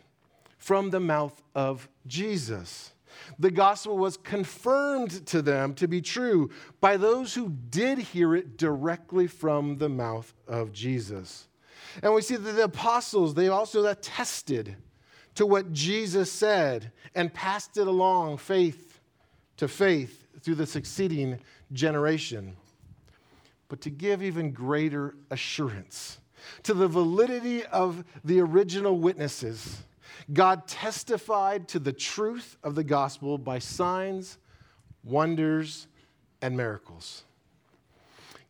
from 0.58 0.92
the 0.92 1.00
mouth 1.00 1.42
of 1.56 1.90
Jesus. 2.08 2.93
The 3.39 3.51
gospel 3.51 3.98
was 3.98 4.17
confirmed 4.17 5.25
to 5.27 5.41
them 5.41 5.74
to 5.75 5.88
be 5.88 6.01
true 6.01 6.50
by 6.82 6.98
those 6.98 7.34
who 7.34 7.50
did 7.70 7.98
hear 7.98 8.36
it 8.36 8.58
directly 8.58 9.27
from 9.27 9.77
the 9.77 9.89
mouth 9.89 10.34
of 10.48 10.72
Jesus. 10.72 11.48
And 12.01 12.13
we 12.13 12.22
see 12.22 12.36
that 12.36 12.51
the 12.51 12.63
apostles, 12.63 13.34
they 13.34 13.50
also 13.50 13.86
attested 13.86 14.75
to 15.36 15.46
what 15.46 15.74
Jesus 15.74 16.32
said 16.32 16.91
and 17.15 17.34
passed 17.34 17.77
it 17.77 17.88
along 17.88 18.38
faith 18.38 19.00
to 19.58 19.67
faith 19.67 20.25
through 20.41 20.55
the 20.55 20.65
succeeding 20.65 21.39
generation 21.72 22.55
but 23.74 23.82
to 23.82 23.89
give 23.89 24.22
even 24.22 24.51
greater 24.51 25.15
assurance 25.32 26.20
to 26.62 26.75
the 26.75 26.88
validity 26.88 27.65
of 27.65 28.03
the 28.24 28.39
original 28.39 29.00
witnesses. 29.00 29.82
God 30.32 30.68
testified 30.68 31.68
to 31.70 31.80
the 31.80 31.94
truth 31.94 32.58
of 32.63 32.75
the 32.75 32.84
gospel 32.84 33.38
by 33.38 33.60
signs, 33.60 34.38
wonders, 35.03 35.88
and 36.42 36.56
miracles. 36.56 37.24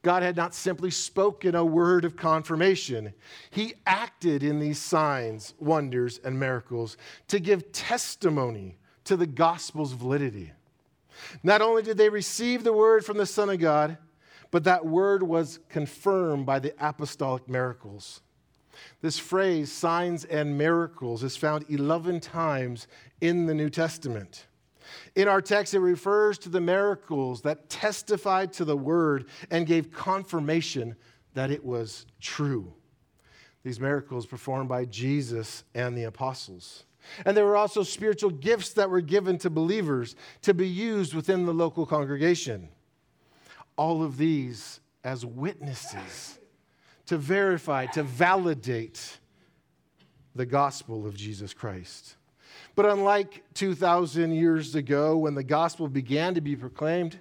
God 0.04 0.22
had 0.22 0.36
not 0.36 0.54
simply 0.54 0.92
spoken 0.92 1.56
a 1.56 1.64
word 1.64 2.04
of 2.04 2.18
confirmation. 2.18 3.14
He 3.50 3.74
acted 3.86 4.44
in 4.44 4.60
these 4.60 4.78
signs, 4.78 5.54
wonders, 5.60 6.20
and 6.24 6.38
miracles 6.38 6.98
to 7.30 7.40
give 7.40 7.72
testimony 7.72 8.78
to 9.06 9.16
the 9.16 9.26
gospel's 9.26 9.94
validity. 9.94 10.52
Not 11.42 11.62
only 11.62 11.84
did 11.84 11.98
they 11.98 12.10
receive 12.10 12.64
the 12.64 12.74
word 12.74 13.06
from 13.06 13.18
the 13.18 13.26
Son 13.26 13.50
of 13.50 13.60
God, 13.60 13.98
but 14.52 14.66
that 14.66 14.86
word 14.86 15.24
was 15.24 15.60
confirmed 15.70 16.46
by 16.46 16.60
the 16.60 16.74
apostolic 16.80 17.48
miracles. 17.48 18.22
This 19.02 19.20
phrase, 19.20 19.72
signs 19.72 20.26
and 20.26 20.58
miracles, 20.58 21.24
is 21.24 21.38
found 21.38 21.66
11 21.70 22.20
times 22.20 22.88
in 23.22 23.46
the 23.46 23.54
New 23.54 23.70
Testament. 23.70 24.46
In 25.16 25.28
our 25.28 25.42
text, 25.42 25.74
it 25.74 25.80
refers 25.80 26.38
to 26.40 26.50
the 26.50 26.62
miracles 26.62 27.42
that 27.42 27.70
testified 27.70 28.54
to 28.54 28.66
the 28.66 28.78
word 28.78 29.26
and 29.50 29.66
gave 29.66 29.92
confirmation 29.92 30.96
that 31.34 31.52
it 31.52 31.64
was 31.64 32.06
true. 32.20 32.74
These 33.64 33.80
miracles 33.80 34.26
performed 34.26 34.70
by 34.70 34.86
Jesus 34.86 35.64
and 35.74 35.98
the 35.98 36.04
apostles. 36.04 36.86
And 37.26 37.36
there 37.36 37.46
were 37.46 37.58
also 37.58 37.84
spiritual 37.84 38.30
gifts 38.30 38.74
that 38.74 38.90
were 38.90 39.02
given 39.02 39.38
to 39.40 39.50
believers 39.50 40.16
to 40.42 40.54
be 40.54 40.68
used 40.68 41.14
within 41.14 41.46
the 41.46 41.54
local 41.54 41.86
congregation 41.86 42.70
all 43.78 44.04
of 44.04 44.18
these 44.18 44.80
as 45.04 45.26
witnesses 45.26 46.40
to 47.08 47.18
verify, 47.18 47.86
to 47.88 48.04
validate 48.04 49.18
the 50.36 50.46
gospel 50.46 51.06
of 51.06 51.16
Jesus 51.16 51.54
Christ. 51.54 52.16
But 52.76 52.86
unlike 52.86 53.44
2,000 53.54 54.32
years 54.32 54.76
ago, 54.76 55.18
when 55.18 55.36
the 55.36 55.44
gospel 55.44 55.88
began 55.88 56.34
to 56.34 56.42
be 56.42 56.56
proclaimed 56.56 57.20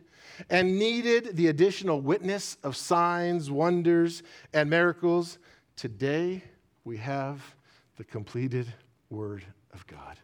and 0.49 0.79
needed 0.79 1.37
the 1.37 1.49
additional 1.49 2.01
witness 2.01 2.57
of 2.63 2.77
signs, 2.77 3.51
wonders, 3.51 4.23
and 4.55 4.71
miracles, 4.71 5.39
today 5.77 6.43
we 6.85 6.97
have 6.97 7.55
the 7.97 8.05
completed 8.05 8.73
Word 9.11 9.45
of 9.75 9.87
God. 9.87 10.17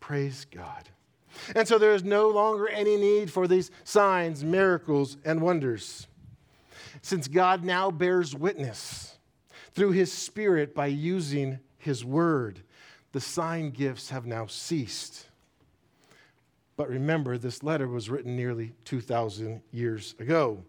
Praise 0.00 0.46
God. 0.50 0.88
And 1.54 1.68
so 1.68 1.78
there 1.78 1.94
is 1.94 2.02
no 2.02 2.28
longer 2.30 2.68
any 2.68 2.96
need 2.96 3.30
for 3.30 3.46
these 3.46 3.70
signs, 3.84 4.42
miracles, 4.42 5.16
and 5.24 5.40
wonders. 5.40 6.08
Since 7.06 7.28
God 7.28 7.62
now 7.62 7.92
bears 7.92 8.34
witness 8.34 9.16
through 9.74 9.92
his 9.92 10.12
Spirit 10.12 10.74
by 10.74 10.86
using 10.86 11.60
his 11.78 12.04
word, 12.04 12.64
the 13.12 13.20
sign 13.20 13.70
gifts 13.70 14.10
have 14.10 14.26
now 14.26 14.46
ceased. 14.46 15.28
But 16.76 16.88
remember, 16.88 17.38
this 17.38 17.62
letter 17.62 17.86
was 17.86 18.10
written 18.10 18.34
nearly 18.34 18.72
2,000 18.86 19.62
years 19.70 20.16
ago. 20.18 20.64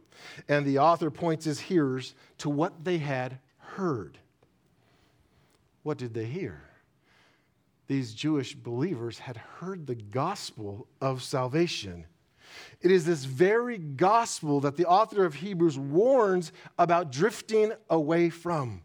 And 0.48 0.64
the 0.64 0.78
author 0.78 1.10
points 1.10 1.46
his 1.46 1.60
hearers 1.60 2.14
to 2.38 2.52
what 2.52 2.84
they 2.84 3.00
had 3.00 3.40
heard. 3.58 4.20
What 5.82 5.98
did 5.98 6.14
they 6.14 6.26
hear? 6.26 6.62
these 7.88 8.14
Jewish 8.14 8.54
believers 8.54 9.18
had 9.18 9.38
heard 9.38 9.88
the 9.88 9.96
gospel 9.96 10.88
of 11.02 11.24
salvation. 11.24 12.06
It 12.82 12.92
is 12.92 13.06
this 13.06 13.26
very 13.26 13.78
gospel 13.78 14.60
that 14.62 14.78
the 14.78 14.86
author 14.86 15.26
of 15.26 15.36
Hebrews 15.36 15.78
warns 15.78 16.52
about 16.78 17.12
drifting 17.12 17.74
away 17.90 18.30
from. 18.30 18.82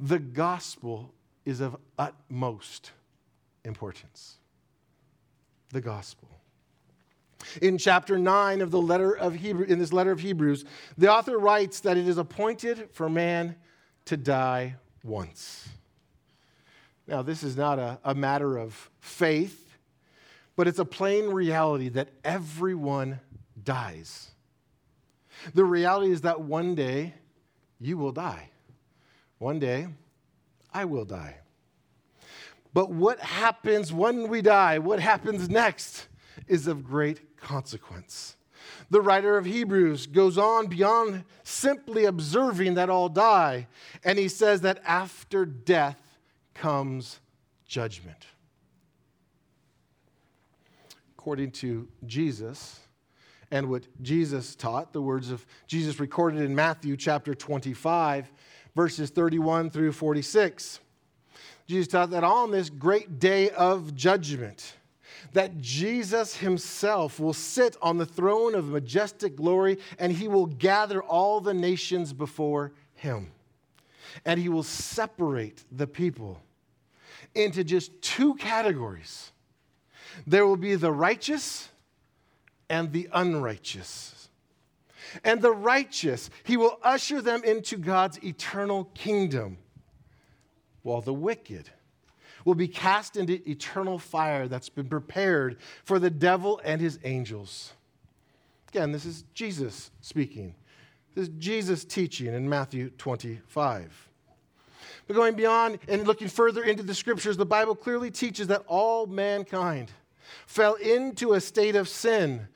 The 0.00 0.18
gospel 0.18 1.12
is 1.44 1.60
of 1.60 1.76
utmost 1.98 2.92
importance. 3.64 4.36
The 5.70 5.80
gospel. 5.80 6.28
In 7.60 7.78
chapter 7.78 8.18
9 8.18 8.60
of 8.60 8.70
the 8.70 8.80
letter 8.80 9.16
of 9.16 9.34
Hebrew, 9.34 9.64
in 9.64 9.78
this 9.78 9.92
letter 9.92 10.12
of 10.12 10.20
Hebrews, 10.20 10.64
the 10.96 11.10
author 11.10 11.38
writes 11.38 11.80
that 11.80 11.96
it 11.96 12.06
is 12.06 12.18
appointed 12.18 12.88
for 12.92 13.08
man 13.08 13.56
to 14.06 14.16
die 14.16 14.76
once. 15.02 15.68
Now, 17.06 17.22
this 17.22 17.42
is 17.42 17.56
not 17.56 17.78
a, 17.78 17.98
a 18.04 18.14
matter 18.14 18.56
of 18.56 18.90
faith, 19.00 19.71
but 20.56 20.68
it's 20.68 20.78
a 20.78 20.84
plain 20.84 21.26
reality 21.26 21.88
that 21.90 22.08
everyone 22.24 23.20
dies. 23.62 24.30
The 25.54 25.64
reality 25.64 26.12
is 26.12 26.20
that 26.22 26.40
one 26.40 26.74
day 26.74 27.14
you 27.80 27.96
will 27.96 28.12
die. 28.12 28.50
One 29.38 29.58
day 29.58 29.88
I 30.72 30.84
will 30.84 31.04
die. 31.04 31.38
But 32.74 32.90
what 32.90 33.20
happens 33.20 33.92
when 33.92 34.28
we 34.28 34.40
die, 34.40 34.78
what 34.78 35.00
happens 35.00 35.48
next, 35.48 36.06
is 36.46 36.66
of 36.66 36.84
great 36.84 37.36
consequence. 37.36 38.36
The 38.90 39.00
writer 39.00 39.36
of 39.36 39.44
Hebrews 39.44 40.06
goes 40.06 40.38
on 40.38 40.66
beyond 40.66 41.24
simply 41.42 42.04
observing 42.04 42.74
that 42.74 42.90
all 42.90 43.08
die, 43.08 43.66
and 44.04 44.18
he 44.18 44.28
says 44.28 44.60
that 44.62 44.80
after 44.86 45.44
death 45.44 46.18
comes 46.54 47.20
judgment. 47.66 48.26
According 51.22 51.52
to 51.52 51.86
Jesus, 52.04 52.80
and 53.52 53.70
what 53.70 53.86
Jesus 54.02 54.56
taught, 54.56 54.92
the 54.92 55.00
words 55.00 55.30
of 55.30 55.46
Jesus 55.68 56.00
recorded 56.00 56.40
in 56.40 56.52
Matthew 56.52 56.96
chapter 56.96 57.32
25, 57.32 58.28
verses 58.74 59.08
31 59.10 59.70
through 59.70 59.92
46. 59.92 60.80
Jesus 61.68 61.86
taught 61.86 62.10
that 62.10 62.24
on 62.24 62.50
this 62.50 62.70
great 62.70 63.20
day 63.20 63.50
of 63.50 63.94
judgment, 63.94 64.74
that 65.32 65.60
Jesus 65.60 66.38
himself 66.38 67.20
will 67.20 67.32
sit 67.32 67.76
on 67.80 67.98
the 67.98 68.06
throne 68.06 68.56
of 68.56 68.66
majestic 68.66 69.36
glory 69.36 69.78
and 70.00 70.10
he 70.10 70.26
will 70.26 70.46
gather 70.46 71.00
all 71.00 71.40
the 71.40 71.54
nations 71.54 72.12
before 72.12 72.72
him. 72.94 73.30
And 74.24 74.40
he 74.40 74.48
will 74.48 74.64
separate 74.64 75.62
the 75.70 75.86
people 75.86 76.42
into 77.32 77.62
just 77.62 78.02
two 78.02 78.34
categories 78.34 79.31
there 80.26 80.46
will 80.46 80.56
be 80.56 80.74
the 80.74 80.92
righteous 80.92 81.68
and 82.68 82.92
the 82.92 83.08
unrighteous. 83.12 84.28
And 85.24 85.42
the 85.42 85.52
righteous, 85.52 86.30
he 86.44 86.56
will 86.56 86.78
usher 86.82 87.20
them 87.20 87.44
into 87.44 87.76
God's 87.76 88.22
eternal 88.24 88.84
kingdom, 88.94 89.58
while 90.82 91.02
the 91.02 91.12
wicked, 91.12 91.68
will 92.44 92.54
be 92.54 92.68
cast 92.68 93.16
into 93.16 93.48
eternal 93.48 93.98
fire 93.98 94.48
that's 94.48 94.68
been 94.68 94.88
prepared 94.88 95.58
for 95.84 95.98
the 95.98 96.10
devil 96.10 96.60
and 96.64 96.80
his 96.80 96.98
angels. 97.04 97.72
Again, 98.68 98.90
this 98.90 99.04
is 99.04 99.24
Jesus 99.34 99.90
speaking. 100.00 100.54
This 101.14 101.28
is 101.28 101.34
Jesus 101.38 101.84
teaching 101.84 102.28
in 102.28 102.48
Matthew 102.48 102.90
25. 102.90 104.08
But 105.06 105.16
going 105.16 105.34
beyond 105.34 105.78
and 105.88 106.06
looking 106.06 106.28
further 106.28 106.64
into 106.64 106.82
the 106.82 106.94
scriptures, 106.94 107.36
the 107.36 107.44
Bible 107.44 107.74
clearly 107.74 108.10
teaches 108.10 108.46
that 108.46 108.62
all 108.66 109.06
mankind 109.06 109.92
fell 110.46 110.74
into 110.74 111.32
a 111.32 111.40
state 111.40 111.76
of 111.76 111.88
sin, 111.88 112.48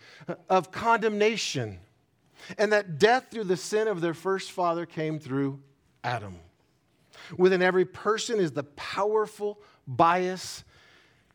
of 0.49 0.71
condemnation, 0.71 1.79
and 2.59 2.73
that 2.73 2.99
death 2.99 3.27
through 3.31 3.45
the 3.45 3.57
sin 3.57 3.89
of 3.89 4.01
their 4.01 4.15
first 4.15 4.53
father 4.53 4.87
came 4.87 5.19
through 5.19 5.61
Adam. 6.05 6.39
Within 7.37 7.63
every 7.63 7.85
person 7.85 8.39
is 8.39 8.53
the 8.53 8.65
powerful 8.65 9.61
bias 9.87 10.65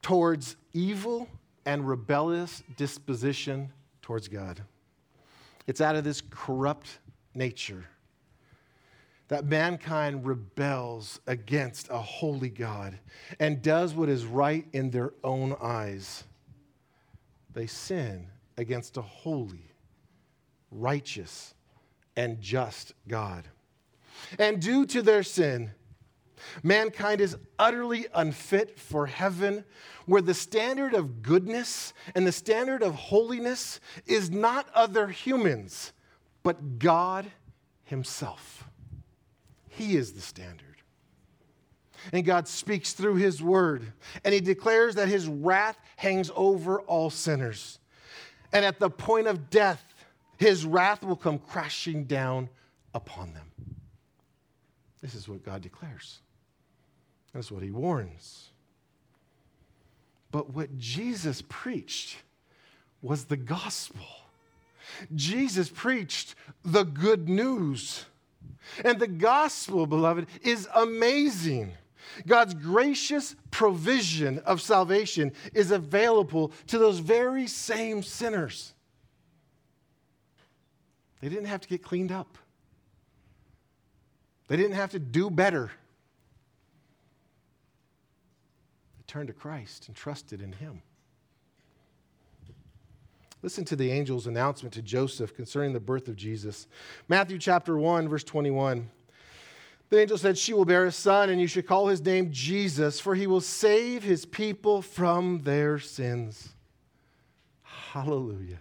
towards 0.01 0.55
evil 0.73 1.27
and 1.65 1.87
rebellious 1.87 2.63
disposition 2.77 3.71
towards 4.01 4.27
God. 4.27 4.61
It's 5.67 5.81
out 5.81 5.95
of 5.95 6.03
this 6.03 6.21
corrupt 6.29 6.99
nature 7.35 7.85
that 9.27 9.45
mankind 9.45 10.25
rebels 10.25 11.21
against 11.25 11.87
a 11.89 11.97
holy 11.97 12.49
God 12.49 12.99
and 13.39 13.61
does 13.61 13.93
what 13.93 14.09
is 14.09 14.25
right 14.25 14.67
in 14.73 14.89
their 14.89 15.13
own 15.23 15.55
eyes. 15.61 16.25
They 17.53 17.67
sin 17.67 18.27
against 18.57 18.97
a 18.97 19.01
holy, 19.01 19.71
righteous, 20.71 21.53
and 22.15 22.39
just 22.41 22.93
God. 23.07 23.47
And 24.37 24.61
due 24.61 24.85
to 24.87 25.01
their 25.01 25.23
sin, 25.23 25.71
Mankind 26.63 27.21
is 27.21 27.37
utterly 27.59 28.07
unfit 28.13 28.79
for 28.79 29.05
heaven, 29.07 29.63
where 30.05 30.21
the 30.21 30.33
standard 30.33 30.93
of 30.93 31.21
goodness 31.21 31.93
and 32.15 32.25
the 32.25 32.31
standard 32.31 32.83
of 32.83 32.95
holiness 32.95 33.79
is 34.05 34.31
not 34.31 34.67
other 34.73 35.07
humans, 35.07 35.93
but 36.43 36.79
God 36.79 37.31
Himself. 37.83 38.67
He 39.69 39.95
is 39.95 40.13
the 40.13 40.21
standard. 40.21 40.70
And 42.11 42.25
God 42.25 42.47
speaks 42.47 42.93
through 42.93 43.15
His 43.15 43.41
word, 43.41 43.91
and 44.23 44.33
He 44.33 44.41
declares 44.41 44.95
that 44.95 45.07
His 45.07 45.27
wrath 45.27 45.79
hangs 45.97 46.31
over 46.35 46.81
all 46.81 47.09
sinners. 47.09 47.79
And 48.53 48.65
at 48.65 48.79
the 48.79 48.89
point 48.89 49.27
of 49.27 49.49
death, 49.49 49.83
His 50.37 50.65
wrath 50.65 51.03
will 51.03 51.15
come 51.15 51.39
crashing 51.39 52.05
down 52.05 52.49
upon 52.93 53.33
them. 53.33 53.45
This 55.01 55.15
is 55.15 55.27
what 55.27 55.43
God 55.43 55.61
declares. 55.61 56.19
That's 57.33 57.51
what 57.51 57.63
he 57.63 57.71
warns. 57.71 58.49
But 60.31 60.53
what 60.53 60.77
Jesus 60.77 61.41
preached 61.49 62.17
was 63.01 63.25
the 63.25 63.37
gospel. 63.37 64.05
Jesus 65.15 65.69
preached 65.69 66.35
the 66.63 66.83
good 66.83 67.27
news. 67.27 68.05
And 68.85 68.99
the 68.99 69.07
gospel, 69.07 69.87
beloved, 69.87 70.27
is 70.43 70.67
amazing. 70.75 71.71
God's 72.27 72.53
gracious 72.53 73.35
provision 73.49 74.39
of 74.39 74.61
salvation 74.61 75.31
is 75.53 75.71
available 75.71 76.51
to 76.67 76.77
those 76.77 76.99
very 76.99 77.47
same 77.47 78.03
sinners. 78.03 78.73
They 81.21 81.29
didn't 81.29 81.45
have 81.45 81.61
to 81.61 81.67
get 81.67 81.83
cleaned 81.83 82.11
up, 82.11 82.37
they 84.47 84.57
didn't 84.57 84.75
have 84.75 84.91
to 84.91 84.99
do 84.99 85.29
better. 85.29 85.71
They 88.97 89.03
turned 89.07 89.27
to 89.27 89.33
Christ 89.33 89.87
and 89.87 89.95
trusted 89.95 90.41
in 90.41 90.53
him. 90.53 90.81
Listen 93.43 93.65
to 93.65 93.75
the 93.75 93.91
angel's 93.91 94.27
announcement 94.27 94.73
to 94.73 94.83
Joseph 94.83 95.35
concerning 95.35 95.73
the 95.73 95.79
birth 95.79 96.07
of 96.07 96.15
Jesus. 96.15 96.67
Matthew 97.07 97.39
chapter 97.39 97.75
1, 97.75 98.07
verse 98.07 98.23
21. 98.23 98.87
The 99.91 99.99
angel 99.99 100.17
said, 100.17 100.37
She 100.37 100.53
will 100.53 100.63
bear 100.63 100.85
a 100.85 100.91
son, 100.91 101.29
and 101.29 101.39
you 101.39 101.47
should 101.47 101.67
call 101.67 101.87
his 101.87 102.01
name 102.01 102.31
Jesus, 102.31 102.99
for 102.99 103.13
he 103.13 103.27
will 103.27 103.41
save 103.41 104.03
his 104.03 104.25
people 104.25 104.81
from 104.81 105.41
their 105.41 105.79
sins. 105.79 106.53
Hallelujah. 107.61 108.59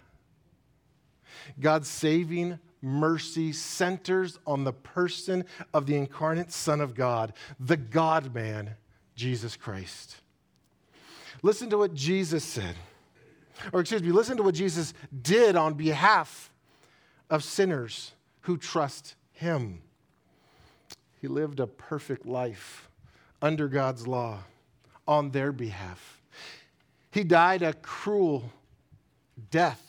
God's 1.58 1.88
saving 1.88 2.58
mercy 2.82 3.52
centers 3.52 4.40
on 4.44 4.64
the 4.64 4.72
person 4.72 5.44
of 5.72 5.86
the 5.86 5.94
incarnate 5.94 6.50
Son 6.50 6.80
of 6.80 6.96
God, 6.96 7.32
the 7.60 7.76
God 7.76 8.34
man, 8.34 8.74
Jesus 9.14 9.56
Christ. 9.56 10.16
Listen 11.42 11.70
to 11.70 11.78
what 11.78 11.94
Jesus 11.94 12.42
said. 12.42 12.74
Or, 13.72 13.80
excuse 13.80 14.02
me, 14.02 14.10
listen 14.10 14.36
to 14.36 14.42
what 14.42 14.54
Jesus 14.56 14.94
did 15.22 15.54
on 15.54 15.74
behalf 15.74 16.50
of 17.28 17.44
sinners 17.44 18.12
who 18.40 18.56
trust 18.56 19.14
him. 19.30 19.82
He 21.20 21.28
lived 21.28 21.60
a 21.60 21.66
perfect 21.66 22.24
life 22.24 22.88
under 23.42 23.68
God's 23.68 24.06
law 24.06 24.38
on 25.06 25.30
their 25.30 25.52
behalf. 25.52 26.22
He 27.10 27.24
died 27.24 27.62
a 27.62 27.74
cruel 27.74 28.50
death 29.50 29.82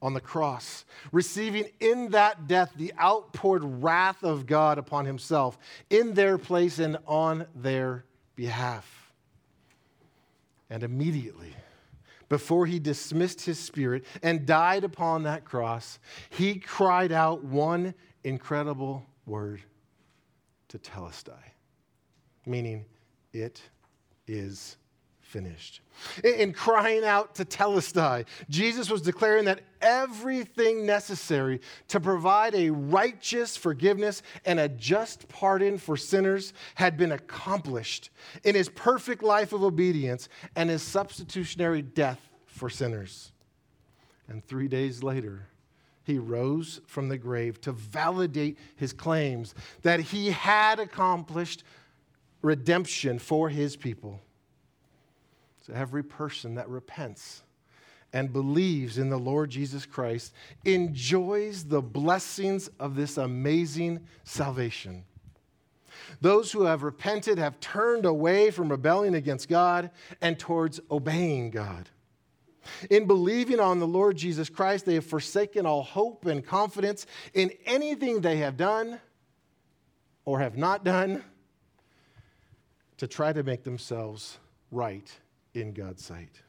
on 0.00 0.14
the 0.14 0.20
cross, 0.20 0.84
receiving 1.10 1.66
in 1.80 2.10
that 2.10 2.46
death 2.46 2.72
the 2.76 2.92
outpoured 3.00 3.62
wrath 3.64 4.22
of 4.22 4.46
God 4.46 4.78
upon 4.78 5.04
himself 5.04 5.58
in 5.90 6.14
their 6.14 6.38
place 6.38 6.78
and 6.78 6.98
on 7.06 7.46
their 7.54 8.04
behalf. 8.36 9.12
And 10.70 10.82
immediately, 10.82 11.54
before 12.28 12.66
he 12.66 12.78
dismissed 12.78 13.42
his 13.42 13.58
spirit 13.58 14.04
and 14.22 14.46
died 14.46 14.84
upon 14.84 15.24
that 15.24 15.44
cross, 15.44 15.98
he 16.30 16.56
cried 16.56 17.12
out 17.12 17.44
one 17.44 17.94
incredible 18.24 19.04
word 19.26 19.62
tetelestai, 20.72 21.42
meaning, 22.46 22.84
it 23.32 23.62
is 24.26 24.76
finished. 25.20 25.80
In 26.22 26.52
crying 26.52 27.04
out 27.04 27.34
tetelestai, 27.34 28.26
Jesus 28.50 28.90
was 28.90 29.00
declaring 29.00 29.46
that 29.46 29.60
everything 29.80 30.84
necessary 30.84 31.60
to 31.88 32.00
provide 32.00 32.54
a 32.54 32.70
righteous 32.70 33.56
forgiveness 33.56 34.22
and 34.44 34.60
a 34.60 34.68
just 34.68 35.28
pardon 35.28 35.78
for 35.78 35.96
sinners 35.96 36.52
had 36.74 36.98
been 36.98 37.12
accomplished 37.12 38.10
in 38.44 38.54
his 38.54 38.68
perfect 38.68 39.22
life 39.22 39.52
of 39.54 39.62
obedience 39.62 40.28
and 40.54 40.68
his 40.68 40.82
substitutionary 40.82 41.80
death 41.80 42.20
for 42.46 42.68
sinners. 42.68 43.32
And 44.28 44.44
three 44.44 44.68
days 44.68 45.02
later, 45.02 45.46
he 46.04 46.18
rose 46.18 46.80
from 46.86 47.08
the 47.08 47.18
grave 47.18 47.60
to 47.62 47.72
validate 47.72 48.58
his 48.76 48.92
claims 48.92 49.54
that 49.82 50.00
he 50.00 50.30
had 50.30 50.80
accomplished 50.80 51.64
redemption 52.42 53.18
for 53.18 53.48
his 53.48 53.76
people. 53.76 54.20
So 55.66 55.72
every 55.74 56.02
person 56.02 56.56
that 56.56 56.68
repents 56.68 57.42
and 58.12 58.32
believes 58.32 58.98
in 58.98 59.08
the 59.08 59.18
Lord 59.18 59.50
Jesus 59.50 59.86
Christ 59.86 60.34
enjoys 60.64 61.64
the 61.64 61.80
blessings 61.80 62.68
of 62.78 62.94
this 62.94 63.16
amazing 63.16 64.00
salvation. 64.24 65.04
Those 66.20 66.52
who 66.52 66.64
have 66.64 66.82
repented 66.82 67.38
have 67.38 67.60
turned 67.60 68.04
away 68.04 68.50
from 68.50 68.68
rebelling 68.68 69.14
against 69.14 69.48
God 69.48 69.90
and 70.20 70.38
towards 70.38 70.80
obeying 70.90 71.50
God. 71.50 71.88
In 72.90 73.06
believing 73.06 73.60
on 73.60 73.78
the 73.78 73.86
Lord 73.86 74.16
Jesus 74.16 74.48
Christ, 74.48 74.86
they 74.86 74.94
have 74.94 75.06
forsaken 75.06 75.66
all 75.66 75.82
hope 75.82 76.26
and 76.26 76.44
confidence 76.44 77.06
in 77.34 77.50
anything 77.66 78.20
they 78.20 78.38
have 78.38 78.56
done 78.56 79.00
or 80.24 80.40
have 80.40 80.56
not 80.56 80.84
done 80.84 81.24
to 82.98 83.06
try 83.06 83.32
to 83.32 83.42
make 83.42 83.64
themselves 83.64 84.38
right 84.70 85.10
in 85.54 85.72
God's 85.72 86.04
sight. 86.04 86.40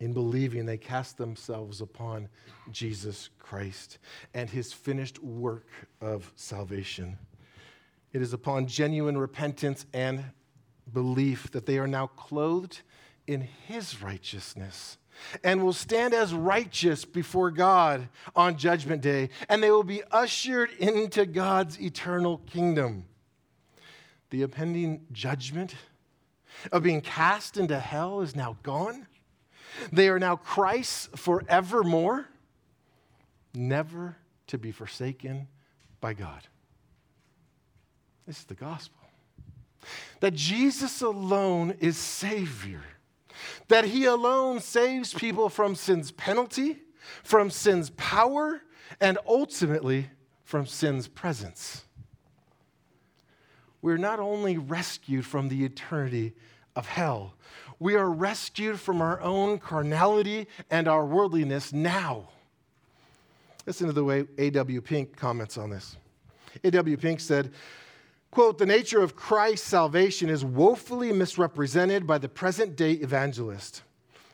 In 0.00 0.12
believing, 0.12 0.66
they 0.66 0.78
cast 0.78 1.16
themselves 1.16 1.80
upon 1.80 2.28
Jesus 2.72 3.30
Christ 3.38 3.98
and 4.34 4.50
his 4.50 4.72
finished 4.72 5.22
work 5.22 5.68
of 6.00 6.32
salvation. 6.34 7.18
It 8.12 8.20
is 8.20 8.32
upon 8.32 8.66
genuine 8.66 9.16
repentance 9.16 9.86
and 9.92 10.24
belief 10.92 11.50
that 11.52 11.66
they 11.66 11.78
are 11.78 11.86
now 11.86 12.08
clothed 12.08 12.80
in 13.26 13.42
his 13.66 14.02
righteousness 14.02 14.98
and 15.44 15.62
will 15.62 15.72
stand 15.72 16.14
as 16.14 16.34
righteous 16.34 17.04
before 17.04 17.50
God 17.50 18.08
on 18.34 18.56
Judgment 18.56 19.02
Day, 19.02 19.30
and 19.48 19.62
they 19.62 19.70
will 19.70 19.84
be 19.84 20.02
ushered 20.10 20.70
into 20.78 21.26
God's 21.26 21.80
eternal 21.80 22.38
kingdom. 22.38 23.04
The 24.30 24.42
impending 24.42 25.06
judgment 25.12 25.74
of 26.70 26.82
being 26.82 27.00
cast 27.00 27.56
into 27.56 27.78
hell 27.78 28.20
is 28.20 28.34
now 28.34 28.56
gone. 28.62 29.06
They 29.92 30.08
are 30.08 30.18
now 30.18 30.36
Christ's 30.36 31.08
forevermore, 31.16 32.26
never 33.54 34.16
to 34.48 34.58
be 34.58 34.72
forsaken 34.72 35.48
by 36.00 36.14
God. 36.14 36.42
This 38.26 38.38
is 38.38 38.44
the 38.44 38.54
gospel. 38.54 38.98
That 40.20 40.34
Jesus 40.34 41.02
alone 41.02 41.74
is 41.80 41.96
Savior 41.96 42.82
that 43.68 43.84
He 43.84 44.04
alone 44.04 44.60
saves 44.60 45.12
people 45.12 45.48
from 45.48 45.74
sin's 45.74 46.10
penalty, 46.10 46.78
from 47.22 47.50
sin's 47.50 47.90
power, 47.90 48.62
and 49.00 49.18
ultimately 49.26 50.10
from 50.44 50.66
sin's 50.66 51.08
presence. 51.08 51.84
We're 53.80 53.98
not 53.98 54.20
only 54.20 54.58
rescued 54.58 55.26
from 55.26 55.48
the 55.48 55.64
eternity 55.64 56.34
of 56.76 56.86
hell, 56.86 57.34
we 57.78 57.96
are 57.96 58.08
rescued 58.08 58.78
from 58.78 59.02
our 59.02 59.20
own 59.20 59.58
carnality 59.58 60.46
and 60.70 60.86
our 60.86 61.04
worldliness 61.04 61.72
now. 61.72 62.28
Listen 63.66 63.88
to 63.88 63.92
the 63.92 64.04
way 64.04 64.24
A.W. 64.38 64.80
Pink 64.80 65.16
comments 65.16 65.58
on 65.58 65.70
this. 65.70 65.96
A.W. 66.62 66.96
Pink 66.96 67.18
said, 67.18 67.52
Quote, 68.32 68.56
the 68.56 68.64
nature 68.64 69.02
of 69.02 69.14
Christ's 69.14 69.68
salvation 69.68 70.30
is 70.30 70.42
woefully 70.42 71.12
misrepresented 71.12 72.06
by 72.06 72.16
the 72.16 72.30
present 72.30 72.76
day 72.76 72.92
evangelist. 72.92 73.82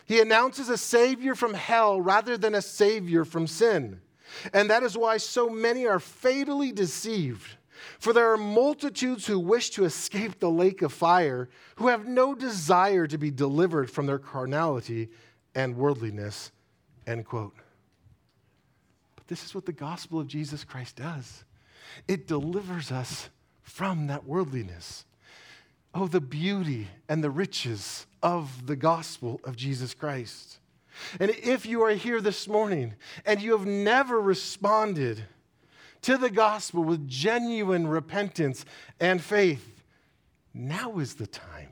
He 0.06 0.20
announces 0.20 0.68
a 0.68 0.78
savior 0.78 1.34
from 1.34 1.52
hell 1.52 2.00
rather 2.00 2.38
than 2.38 2.54
a 2.54 2.62
savior 2.62 3.24
from 3.24 3.48
sin. 3.48 4.00
And 4.54 4.70
that 4.70 4.84
is 4.84 4.96
why 4.96 5.16
so 5.16 5.50
many 5.50 5.84
are 5.84 5.98
fatally 5.98 6.70
deceived. 6.70 7.56
For 7.98 8.12
there 8.12 8.32
are 8.32 8.36
multitudes 8.36 9.26
who 9.26 9.40
wish 9.40 9.70
to 9.70 9.84
escape 9.84 10.38
the 10.38 10.50
lake 10.50 10.80
of 10.80 10.92
fire, 10.92 11.48
who 11.74 11.88
have 11.88 12.06
no 12.06 12.36
desire 12.36 13.08
to 13.08 13.18
be 13.18 13.32
delivered 13.32 13.90
from 13.90 14.06
their 14.06 14.18
carnality 14.20 15.08
and 15.56 15.76
worldliness. 15.76 16.52
End 17.04 17.24
quote. 17.24 17.54
But 19.16 19.26
this 19.26 19.44
is 19.44 19.56
what 19.56 19.66
the 19.66 19.72
gospel 19.72 20.20
of 20.20 20.28
Jesus 20.28 20.62
Christ 20.62 20.96
does 20.96 21.44
it 22.06 22.28
delivers 22.28 22.92
us 22.92 23.28
from 23.68 24.06
that 24.06 24.24
worldliness. 24.24 25.04
Oh, 25.94 26.06
the 26.06 26.20
beauty 26.20 26.88
and 27.08 27.22
the 27.22 27.30
riches 27.30 28.06
of 28.22 28.66
the 28.66 28.76
gospel 28.76 29.40
of 29.44 29.56
Jesus 29.56 29.94
Christ. 29.94 30.58
And 31.20 31.30
if 31.30 31.66
you 31.66 31.82
are 31.82 31.92
here 31.92 32.20
this 32.20 32.48
morning 32.48 32.94
and 33.24 33.40
you 33.40 33.52
have 33.56 33.66
never 33.66 34.20
responded 34.20 35.22
to 36.02 36.16
the 36.16 36.30
gospel 36.30 36.82
with 36.82 37.06
genuine 37.06 37.86
repentance 37.86 38.64
and 38.98 39.22
faith, 39.22 39.82
now 40.54 40.98
is 40.98 41.14
the 41.14 41.26
time. 41.26 41.68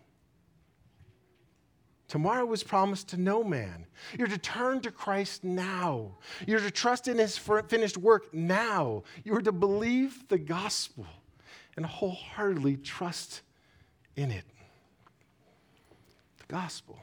Tomorrow 2.08 2.52
is 2.52 2.62
promised 2.62 3.08
to 3.08 3.16
no 3.16 3.42
man. 3.42 3.86
You're 4.16 4.28
to 4.28 4.38
turn 4.38 4.80
to 4.82 4.92
Christ 4.92 5.42
now. 5.42 6.18
You're 6.46 6.60
to 6.60 6.70
trust 6.70 7.08
in 7.08 7.18
his 7.18 7.36
finished 7.36 7.96
work 7.96 8.32
now. 8.32 9.02
You're 9.24 9.40
to 9.40 9.52
believe 9.52 10.28
the 10.28 10.38
gospel 10.38 11.06
and 11.76 11.84
wholeheartedly 11.84 12.76
trust 12.78 13.42
in 14.16 14.30
it. 14.30 14.44
The 16.38 16.52
gospel. 16.52 16.98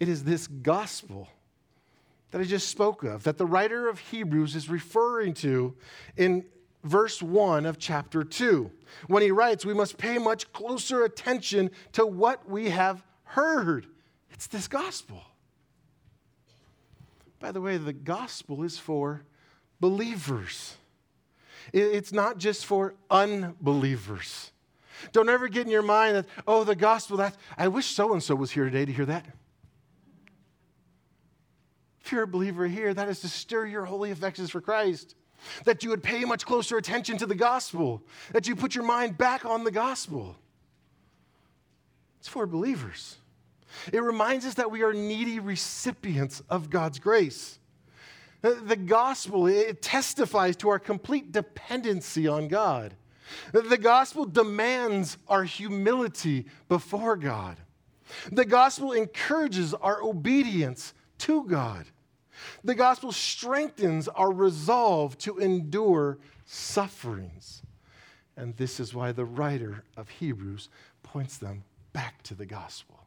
It 0.00 0.08
is 0.08 0.24
this 0.24 0.46
gospel 0.46 1.28
that 2.30 2.40
I 2.40 2.44
just 2.44 2.68
spoke 2.68 3.04
of, 3.04 3.22
that 3.24 3.38
the 3.38 3.46
writer 3.46 3.88
of 3.88 3.98
Hebrews 3.98 4.56
is 4.56 4.68
referring 4.68 5.34
to 5.34 5.76
in 6.16 6.44
verse 6.82 7.22
1 7.22 7.66
of 7.66 7.78
chapter 7.78 8.24
2, 8.24 8.70
when 9.06 9.22
he 9.22 9.30
writes, 9.30 9.64
We 9.64 9.74
must 9.74 9.98
pay 9.98 10.18
much 10.18 10.52
closer 10.52 11.04
attention 11.04 11.70
to 11.92 12.06
what 12.06 12.48
we 12.48 12.70
have 12.70 13.02
heard. 13.24 13.86
It's 14.32 14.46
this 14.46 14.68
gospel. 14.68 15.22
By 17.40 17.52
the 17.52 17.60
way, 17.60 17.76
the 17.76 17.92
gospel 17.92 18.62
is 18.62 18.78
for 18.78 19.22
believers. 19.80 20.76
It's 21.74 22.12
not 22.12 22.38
just 22.38 22.66
for 22.66 22.94
unbelievers. 23.10 24.52
Don't 25.10 25.28
ever 25.28 25.48
get 25.48 25.66
in 25.66 25.72
your 25.72 25.82
mind 25.82 26.14
that, 26.14 26.26
oh, 26.46 26.62
the 26.62 26.76
gospel, 26.76 27.16
that 27.16 27.36
I 27.58 27.66
wish 27.66 27.86
so 27.86 28.12
and 28.12 28.22
so 28.22 28.36
was 28.36 28.52
here 28.52 28.64
today 28.64 28.84
to 28.84 28.92
hear 28.92 29.06
that. 29.06 29.26
If 32.00 32.12
you're 32.12 32.22
a 32.22 32.28
believer 32.28 32.68
here, 32.68 32.94
that 32.94 33.08
is 33.08 33.20
to 33.22 33.28
stir 33.28 33.66
your 33.66 33.84
holy 33.84 34.12
affections 34.12 34.50
for 34.50 34.60
Christ. 34.60 35.16
That 35.64 35.82
you 35.82 35.90
would 35.90 36.02
pay 36.02 36.24
much 36.24 36.46
closer 36.46 36.78
attention 36.78 37.18
to 37.18 37.26
the 37.26 37.34
gospel, 37.34 38.04
that 38.30 38.46
you 38.46 38.54
put 38.54 38.76
your 38.76 38.84
mind 38.84 39.18
back 39.18 39.44
on 39.44 39.64
the 39.64 39.72
gospel. 39.72 40.36
It's 42.20 42.28
for 42.28 42.46
believers. 42.46 43.16
It 43.92 44.00
reminds 44.00 44.46
us 44.46 44.54
that 44.54 44.70
we 44.70 44.82
are 44.84 44.92
needy 44.92 45.40
recipients 45.40 46.40
of 46.48 46.70
God's 46.70 47.00
grace. 47.00 47.58
The 48.44 48.76
gospel, 48.76 49.46
it 49.46 49.80
testifies 49.80 50.54
to 50.56 50.68
our 50.68 50.78
complete 50.78 51.32
dependency 51.32 52.28
on 52.28 52.48
God. 52.48 52.92
The 53.54 53.78
gospel 53.78 54.26
demands 54.26 55.16
our 55.28 55.44
humility 55.44 56.44
before 56.68 57.16
God. 57.16 57.56
The 58.30 58.44
gospel 58.44 58.92
encourages 58.92 59.72
our 59.72 60.02
obedience 60.02 60.92
to 61.20 61.44
God. 61.44 61.86
The 62.62 62.74
gospel 62.74 63.12
strengthens 63.12 64.08
our 64.08 64.30
resolve 64.30 65.16
to 65.18 65.38
endure 65.38 66.18
sufferings. 66.44 67.62
And 68.36 68.54
this 68.58 68.78
is 68.78 68.92
why 68.92 69.12
the 69.12 69.24
writer 69.24 69.84
of 69.96 70.10
Hebrews 70.10 70.68
points 71.02 71.38
them 71.38 71.64
back 71.94 72.22
to 72.24 72.34
the 72.34 72.44
gospel. 72.44 73.06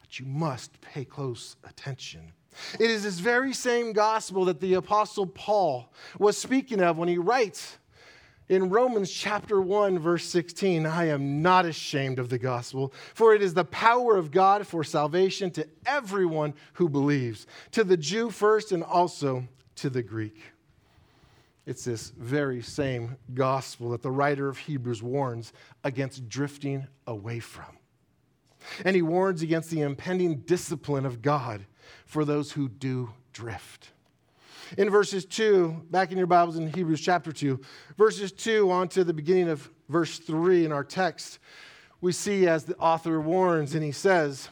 That 0.00 0.20
you 0.20 0.26
must 0.26 0.80
pay 0.80 1.04
close 1.04 1.56
attention 1.64 2.34
it 2.78 2.90
is 2.90 3.02
this 3.02 3.18
very 3.18 3.52
same 3.52 3.92
gospel 3.92 4.44
that 4.46 4.60
the 4.60 4.74
Apostle 4.74 5.26
Paul 5.26 5.92
was 6.18 6.36
speaking 6.36 6.80
of 6.80 6.98
when 6.98 7.08
he 7.08 7.18
writes 7.18 7.78
in 8.48 8.70
Romans 8.70 9.10
chapter 9.10 9.60
1, 9.60 9.98
verse 9.98 10.24
16 10.24 10.86
I 10.86 11.08
am 11.08 11.42
not 11.42 11.66
ashamed 11.66 12.18
of 12.18 12.28
the 12.28 12.38
gospel, 12.38 12.92
for 13.14 13.34
it 13.34 13.42
is 13.42 13.54
the 13.54 13.64
power 13.64 14.16
of 14.16 14.30
God 14.30 14.66
for 14.66 14.82
salvation 14.82 15.50
to 15.52 15.68
everyone 15.86 16.54
who 16.74 16.88
believes, 16.88 17.46
to 17.72 17.84
the 17.84 17.96
Jew 17.96 18.30
first 18.30 18.72
and 18.72 18.82
also 18.82 19.46
to 19.76 19.90
the 19.90 20.02
Greek. 20.02 20.40
It's 21.66 21.84
this 21.84 22.08
very 22.16 22.62
same 22.62 23.18
gospel 23.34 23.90
that 23.90 24.00
the 24.00 24.10
writer 24.10 24.48
of 24.48 24.56
Hebrews 24.56 25.02
warns 25.02 25.52
against 25.84 26.26
drifting 26.26 26.86
away 27.06 27.40
from. 27.40 27.76
And 28.84 28.96
he 28.96 29.02
warns 29.02 29.42
against 29.42 29.70
the 29.70 29.82
impending 29.82 30.38
discipline 30.40 31.04
of 31.04 31.20
God 31.20 31.66
for 32.06 32.24
those 32.24 32.52
who 32.52 32.68
do 32.68 33.10
drift. 33.32 33.90
In 34.76 34.90
verses 34.90 35.24
2, 35.24 35.86
back 35.90 36.12
in 36.12 36.18
your 36.18 36.26
Bibles 36.26 36.56
in 36.56 36.70
Hebrews 36.70 37.00
chapter 37.00 37.32
2, 37.32 37.58
verses 37.96 38.32
2 38.32 38.70
on 38.70 38.88
to 38.88 39.02
the 39.02 39.14
beginning 39.14 39.48
of 39.48 39.70
verse 39.88 40.18
3 40.18 40.66
in 40.66 40.72
our 40.72 40.84
text, 40.84 41.38
we 42.00 42.12
see 42.12 42.46
as 42.46 42.64
the 42.64 42.76
author 42.76 43.20
warns, 43.20 43.74
and 43.74 43.82
he 43.82 43.92
says, 43.92 44.50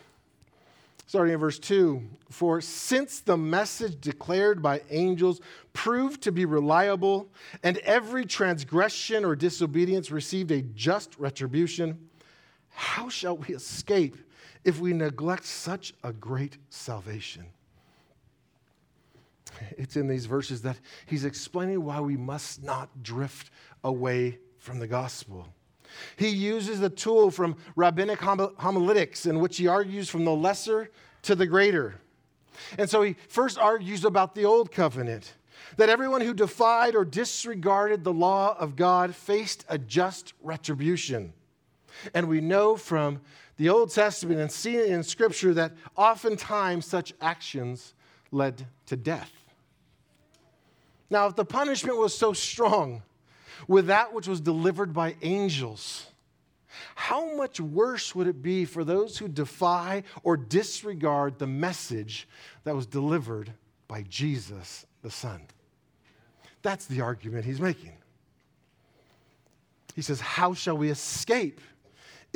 starting 1.06 1.34
in 1.34 1.40
verse 1.40 1.58
2 1.58 2.02
For 2.30 2.60
since 2.60 3.20
the 3.20 3.36
message 3.36 4.00
declared 4.00 4.62
by 4.62 4.82
angels 4.90 5.40
proved 5.72 6.22
to 6.22 6.32
be 6.32 6.44
reliable, 6.44 7.28
and 7.62 7.76
every 7.78 8.24
transgression 8.24 9.24
or 9.24 9.36
disobedience 9.36 10.10
received 10.10 10.50
a 10.50 10.62
just 10.62 11.18
retribution, 11.18 12.08
how 12.70 13.08
shall 13.08 13.36
we 13.36 13.54
escape 13.54 14.16
if 14.66 14.80
we 14.80 14.92
neglect 14.92 15.46
such 15.46 15.94
a 16.02 16.12
great 16.12 16.58
salvation? 16.68 17.46
It's 19.78 19.96
in 19.96 20.08
these 20.08 20.26
verses 20.26 20.60
that 20.62 20.76
he's 21.06 21.24
explaining 21.24 21.82
why 21.84 22.00
we 22.00 22.16
must 22.16 22.62
not 22.62 23.02
drift 23.02 23.50
away 23.84 24.38
from 24.58 24.80
the 24.80 24.88
gospel. 24.88 25.48
He 26.16 26.28
uses 26.28 26.80
the 26.80 26.90
tool 26.90 27.30
from 27.30 27.56
rabbinic 27.76 28.18
homiletics 28.18 29.24
in 29.24 29.38
which 29.38 29.56
he 29.56 29.68
argues 29.68 30.10
from 30.10 30.24
the 30.24 30.34
lesser 30.34 30.90
to 31.22 31.34
the 31.34 31.46
greater. 31.46 32.00
And 32.76 32.90
so 32.90 33.02
he 33.02 33.16
first 33.28 33.58
argues 33.58 34.04
about 34.04 34.34
the 34.34 34.44
old 34.44 34.72
covenant 34.72 35.34
that 35.76 35.88
everyone 35.88 36.20
who 36.22 36.34
defied 36.34 36.94
or 36.94 37.04
disregarded 37.04 38.02
the 38.02 38.12
law 38.12 38.56
of 38.58 38.76
God 38.76 39.14
faced 39.14 39.64
a 39.68 39.78
just 39.78 40.32
retribution. 40.42 41.32
And 42.14 42.28
we 42.28 42.40
know 42.40 42.76
from 42.76 43.20
the 43.56 43.68
Old 43.68 43.90
Testament 43.90 44.40
and 44.40 44.50
see 44.50 44.88
in 44.88 45.02
Scripture 45.02 45.54
that 45.54 45.72
oftentimes 45.96 46.86
such 46.86 47.12
actions 47.20 47.94
led 48.30 48.66
to 48.86 48.96
death. 48.96 49.32
Now, 51.08 51.26
if 51.26 51.36
the 51.36 51.44
punishment 51.44 51.98
was 51.98 52.16
so 52.16 52.32
strong 52.32 53.02
with 53.68 53.86
that 53.86 54.12
which 54.12 54.28
was 54.28 54.40
delivered 54.40 54.92
by 54.92 55.16
angels, 55.22 56.06
how 56.94 57.34
much 57.36 57.60
worse 57.60 58.14
would 58.14 58.26
it 58.26 58.42
be 58.42 58.64
for 58.64 58.84
those 58.84 59.16
who 59.16 59.28
defy 59.28 60.02
or 60.22 60.36
disregard 60.36 61.38
the 61.38 61.46
message 61.46 62.28
that 62.64 62.74
was 62.74 62.86
delivered 62.86 63.52
by 63.88 64.02
Jesus 64.02 64.86
the 65.02 65.10
Son? 65.10 65.42
That's 66.62 66.86
the 66.86 67.00
argument 67.00 67.44
he's 67.44 67.60
making. 67.60 67.92
He 69.94 70.02
says, 70.02 70.20
How 70.20 70.52
shall 70.52 70.76
we 70.76 70.90
escape 70.90 71.60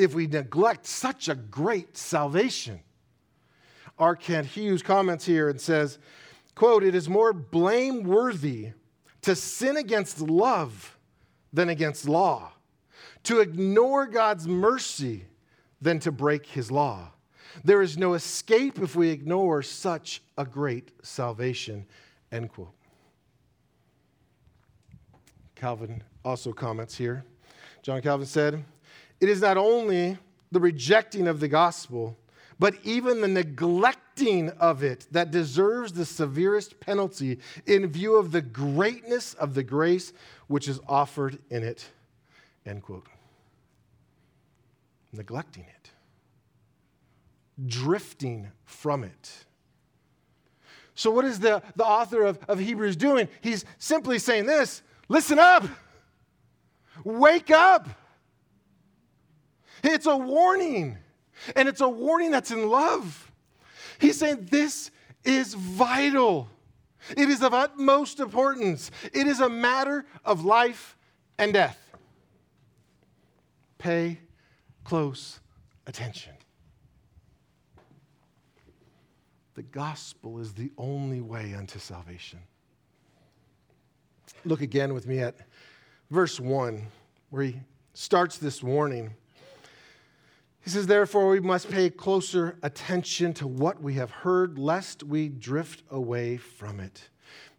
if 0.01 0.15
we 0.15 0.27
neglect 0.27 0.87
such 0.87 1.29
a 1.29 1.35
great 1.35 1.97
salvation? 1.97 2.81
R. 3.99 4.17
Kent 4.17 4.47
Hughes 4.47 4.83
comments 4.83 5.27
here 5.27 5.51
and 5.51 5.61
says, 5.61 5.99
quote, 6.55 6.83
it 6.83 6.95
is 6.95 7.09
more 7.09 7.33
blameworthy 7.33 8.71
to 9.23 9.35
sin 9.37 9.77
against 9.77 10.21
love 10.21 10.97
than 11.53 11.69
against 11.69 12.09
law 12.09 12.53
to 13.25 13.41
ignore 13.41 14.07
God's 14.07 14.49
mercy 14.49 15.27
than 15.81 15.99
to 16.01 16.13
break 16.13 16.47
his 16.47 16.71
law. 16.71 17.13
There 17.65 17.83
is 17.83 17.99
no 17.99 18.15
escape 18.15 18.79
if 18.79 18.97
we 18.97 19.11
ignore 19.11 19.63
such 19.63 20.23
a 20.39 20.45
great 20.45 20.93
salvation. 21.03 21.87
End 22.33 22.51
quote. 22.51 22.73
Calvin 25.55 26.03
also 26.25 26.53
comments 26.53 26.97
here. 26.97 27.25
John 27.83 28.01
Calvin 28.01 28.27
said, 28.27 28.65
It 29.21 29.29
is 29.29 29.41
not 29.41 29.57
only 29.57 30.19
the 30.51 30.61
rejecting 30.61 31.29
of 31.29 31.41
the 31.41 31.49
gospel, 31.49 32.17
but 32.59 32.75
even 32.85 33.21
the 33.21 33.29
neglecting 33.29 34.51
of 34.51 34.83
it 34.83 35.07
that 35.11 35.31
deserves 35.31 35.93
the 35.93 36.05
severest 36.05 36.79
penalty 36.79 37.39
in 37.67 37.87
view 37.87 38.17
of 38.17 38.33
the 38.33 38.43
greatness 38.43 39.35
of 39.35 39.55
the 39.55 39.63
grace 39.63 40.13
which 40.47 40.69
is 40.69 40.79
offered 40.87 41.39
in 41.49 41.63
it. 41.63 41.87
End 42.67 42.83
quote. 42.83 43.07
Neglecting 45.13 45.65
it, 45.65 45.91
drifting 47.67 48.49
from 48.65 49.05
it. 49.05 49.45
So, 50.95 51.11
what 51.11 51.25
is 51.25 51.41
the, 51.41 51.63
the 51.77 51.85
author 51.85 52.23
of, 52.23 52.39
of 52.47 52.59
Hebrews 52.59 52.95
doing? 52.95 53.29
He's 53.41 53.65
simply 53.79 54.19
saying 54.19 54.45
this 54.45 54.83
listen 55.09 55.39
up, 55.39 55.65
wake 57.05 57.51
up. 57.51 57.89
It's 59.83 60.07
a 60.07 60.17
warning, 60.17 60.99
and 61.57 61.69
it's 61.69 61.81
a 61.81 61.89
warning 61.89 62.31
that's 62.31 62.51
in 62.51 62.69
love. 62.69 63.31
He's 63.99 64.19
saying 64.19 64.49
this 64.51 64.91
is 65.25 65.55
vital. 65.55 66.49
It 67.17 67.29
is 67.29 67.43
of 67.43 67.55
utmost 67.55 68.21
importance. 68.21 68.91
It 69.13 69.27
is 69.27 69.41
a 69.41 69.49
matter 69.49 70.05
of 70.25 70.45
life 70.45 70.97
and 71.39 71.53
death. 71.53 71.79
Pay 73.79 74.21
close 74.85 75.41
attention. 75.87 76.35
The 79.55 79.63
gospel 79.63 80.41
is 80.41 80.53
the 80.55 80.71
only 80.79 81.21
way 81.21 81.55
unto 81.55 81.79
salvation. 81.79 82.39
Look 84.45 84.63
again 84.63 84.95
with 84.95 85.07
me 85.07 85.19
at 85.19 85.37
verse 86.11 86.41
1, 86.41 86.87
where 87.31 87.43
he 87.43 87.61
starts 87.93 88.39
this 88.39 88.63
warning. 88.63 89.11
Says, 90.71 90.87
Therefore, 90.87 91.31
we 91.31 91.41
must 91.41 91.69
pay 91.69 91.91
closer 91.91 92.57
attention 92.63 93.35
to 93.35 93.49
what 93.49 93.83
we 93.83 93.95
have 93.95 94.13
heard, 94.13 94.57
lest 94.57 95.03
we 95.03 95.29
drift 95.29 95.83
away 95.91 96.37
from 96.37 96.79
it. 96.79 97.11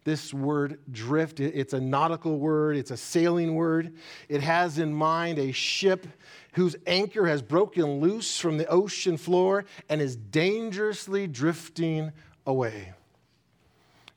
This 0.06 0.34
word 0.34 0.80
drift, 0.90 1.42
it's 1.42 1.74
a 1.74 1.80
nautical 1.82 2.40
word, 2.40 2.78
it's 2.78 2.90
a 2.90 2.96
sailing 2.96 3.56
word. 3.56 3.96
It 4.30 4.40
has 4.40 4.78
in 4.78 4.94
mind 4.94 5.40
a 5.40 5.52
ship 5.52 6.08
whose 6.54 6.78
anchor 6.88 7.28
has 7.28 7.42
broken 7.42 8.00
loose 8.00 8.40
from 8.40 8.58
the 8.58 8.68
ocean 8.68 9.18
floor 9.18 9.66
and 9.90 10.00
is 10.00 10.16
dangerously 10.16 11.28
drifting 11.28 12.14
away. 12.46 12.94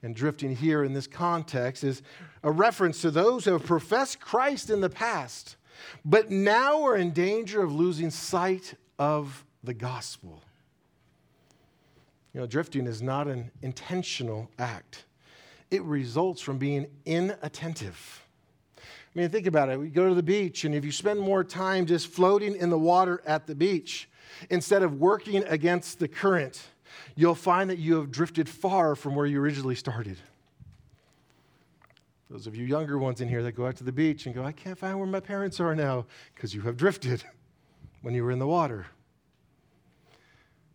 And 0.05 0.15
drifting 0.15 0.55
here 0.55 0.85
in 0.85 0.93
this 0.93 1.09
context 1.09 1.83
is 1.83 2.01
a 2.45 2.53
reference 2.53 3.01
to 3.01 3.11
those 3.11 3.45
who 3.45 3.55
have 3.55 3.67
professed 3.67 4.21
Christ 4.21 4.71
in 4.71 4.81
the 4.81 4.91
past 4.91 5.57
but 6.05 6.31
now 6.31 6.83
we're 6.83 6.97
in 6.97 7.11
danger 7.11 7.63
of 7.63 7.73
losing 7.73 8.11
sight 8.11 8.75
of 8.99 9.45
the 9.63 9.75
gospel. 9.75 10.43
You 12.33 12.41
know, 12.41 12.47
drifting 12.47 12.87
is 12.87 13.01
not 13.01 13.29
an 13.29 13.51
intentional 13.63 14.51
act, 14.59 15.05
it 15.71 15.83
results 15.83 16.41
from 16.41 16.59
being 16.59 16.87
inattentive. 17.05 18.23
I 18.79 19.21
mean, 19.21 19.29
think 19.29 19.47
about 19.47 19.69
it. 19.69 19.79
We 19.79 19.89
go 19.91 20.09
to 20.09 20.15
the 20.15 20.25
beach, 20.25 20.65
and 20.65 20.75
if 20.75 20.85
you 20.85 20.91
spend 20.91 21.21
more 21.21 21.45
time 21.45 21.87
just 21.87 22.09
floating 22.09 22.57
in 22.57 22.69
the 22.69 22.79
water 22.79 23.23
at 23.25 23.47
the 23.47 23.55
beach 23.55 24.09
instead 24.51 24.83
of 24.83 25.01
working 25.01 25.45
against 25.45 26.01
the 26.01 26.09
current, 26.09 26.61
you'll 27.15 27.37
find 27.37 27.71
that 27.71 27.79
you 27.79 27.95
have 27.97 28.11
drifted 28.11 28.49
far 28.49 28.97
from 28.97 29.15
where 29.15 29.27
you 29.27 29.41
originally 29.41 29.77
started. 29.77 30.17
Those 32.29 32.49
of 32.49 32.57
you 32.57 32.65
younger 32.65 32.99
ones 32.99 33.21
in 33.21 33.29
here 33.29 33.45
that 33.45 33.53
go 33.53 33.67
out 33.67 33.77
to 33.77 33.85
the 33.85 33.93
beach 33.93 34.27
and 34.27 34.35
go, 34.35 34.43
I 34.43 34.51
can't 34.51 34.77
find 34.77 34.99
where 34.99 35.07
my 35.07 35.21
parents 35.21 35.61
are 35.61 35.77
now, 35.77 36.07
because 36.35 36.53
you 36.53 36.63
have 36.63 36.77
drifted 36.77 37.23
when 38.05 38.15
you 38.15 38.23
were 38.23 38.31
in 38.31 38.39
the 38.39 38.47
water. 38.47 38.87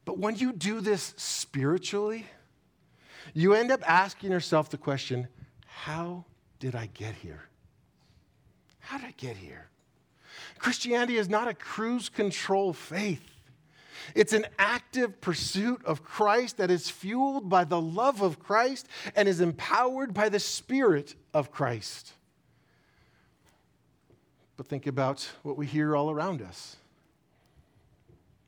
But 0.03 0.17
when 0.17 0.35
you 0.35 0.51
do 0.51 0.81
this 0.81 1.13
spiritually, 1.15 2.25
you 3.35 3.53
end 3.53 3.71
up 3.71 3.87
asking 3.87 4.31
yourself 4.31 4.69
the 4.69 4.77
question 4.77 5.27
how 5.65 6.25
did 6.59 6.73
I 6.73 6.87
get 6.87 7.13
here? 7.13 7.43
How 8.79 8.97
did 8.97 9.05
I 9.05 9.13
get 9.15 9.37
here? 9.37 9.69
Christianity 10.57 11.17
is 11.17 11.29
not 11.29 11.47
a 11.47 11.53
cruise 11.53 12.09
control 12.09 12.73
faith. 12.73 13.23
It's 14.15 14.33
an 14.33 14.47
active 14.57 15.21
pursuit 15.21 15.85
of 15.85 16.03
Christ 16.03 16.57
that 16.57 16.71
is 16.71 16.89
fueled 16.89 17.47
by 17.47 17.63
the 17.63 17.79
love 17.79 18.23
of 18.23 18.39
Christ 18.39 18.87
and 19.15 19.27
is 19.27 19.39
empowered 19.39 20.15
by 20.15 20.29
the 20.29 20.39
Spirit 20.39 21.13
of 21.31 21.51
Christ. 21.51 22.13
But 24.57 24.65
think 24.65 24.87
about 24.87 25.29
what 25.43 25.57
we 25.57 25.67
hear 25.67 25.95
all 25.95 26.09
around 26.09 26.41
us. 26.41 26.77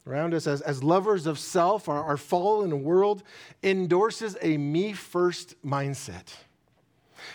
Around 0.08 0.34
us, 0.34 0.48
as, 0.48 0.62
as 0.62 0.84
lovers 0.84 1.28
of 1.28 1.38
self, 1.38 1.88
our, 1.88 2.04
our 2.04 2.18
fallen 2.18 2.84
world 2.84 3.24
endorses 3.62 4.36
a 4.42 4.58
me 4.58 4.94
first 4.94 5.56
mindset. 5.64 6.34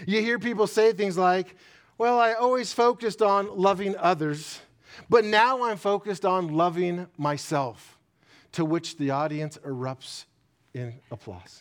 You 0.05 0.21
hear 0.21 0.39
people 0.39 0.67
say 0.67 0.93
things 0.93 1.17
like, 1.17 1.55
Well, 1.97 2.19
I 2.19 2.33
always 2.33 2.73
focused 2.73 3.23
on 3.23 3.57
loving 3.57 3.97
others, 3.97 4.61
but 5.09 5.25
now 5.25 5.65
I'm 5.65 5.77
focused 5.77 6.25
on 6.25 6.49
loving 6.49 7.07
myself 7.17 7.99
to 8.53 8.65
which 8.65 8.97
the 8.97 9.11
audience 9.11 9.59
erupts 9.59 10.25
in 10.75 10.95
applause. 11.11 11.61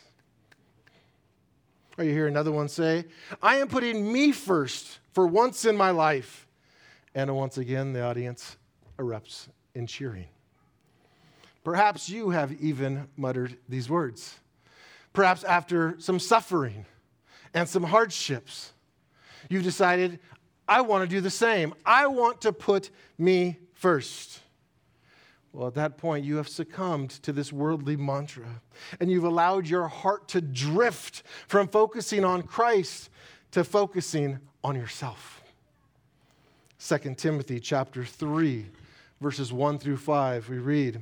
Or 1.97 2.03
you 2.03 2.11
hear 2.11 2.27
another 2.27 2.51
one 2.51 2.67
say, 2.67 3.05
I 3.41 3.57
am 3.57 3.67
putting 3.67 4.11
me 4.11 4.31
first 4.31 4.99
for 5.13 5.27
once 5.27 5.65
in 5.65 5.77
my 5.77 5.91
life. 5.91 6.47
And 7.13 7.33
once 7.33 7.57
again, 7.57 7.93
the 7.93 8.01
audience 8.01 8.57
erupts 8.97 9.47
in 9.73 9.87
cheering. 9.87 10.25
Perhaps 11.65 12.10
you 12.10 12.30
have 12.30 12.54
even 12.62 13.08
muttered 13.17 13.58
these 13.67 13.89
words. 13.89 14.36
Perhaps 15.13 15.43
after 15.43 15.95
some 15.97 16.19
suffering 16.19 16.86
and 17.56 17.67
some 17.67 17.82
hardships, 17.82 18.71
you've 19.49 19.63
decided, 19.63 20.19
I 20.67 20.82
want 20.82 21.04
to 21.04 21.08
do 21.08 21.21
the 21.21 21.32
same. 21.32 21.73
I 21.84 22.06
want 22.06 22.41
to 22.41 22.54
put 22.54 22.91
me 23.17 23.58
first. 23.73 24.41
Well, 25.54 25.67
at 25.67 25.73
that 25.73 25.97
point, 25.97 26.23
you 26.23 26.36
have 26.36 26.47
succumbed 26.47 27.10
to 27.23 27.34
this 27.34 27.51
worldly 27.51 27.95
mantra 27.95 28.62
and 28.99 29.10
you've 29.10 29.23
allowed 29.23 29.67
your 29.67 29.88
heart 29.88 30.28
to 30.30 30.41
drift 30.41 31.23
from 31.47 31.67
focusing 31.67 32.23
on 32.23 32.43
Christ 32.43 33.10
to 33.51 33.63
focusing 33.63 34.38
on 34.63 34.75
yourself. 34.75 35.41
2 36.78 37.15
Timothy 37.15 37.60
chapter 37.60 38.06
3 38.06 38.67
verses 39.19 39.51
1 39.51 39.80
through 39.80 39.97
5 39.97 40.49
we 40.49 40.60
read, 40.60 41.01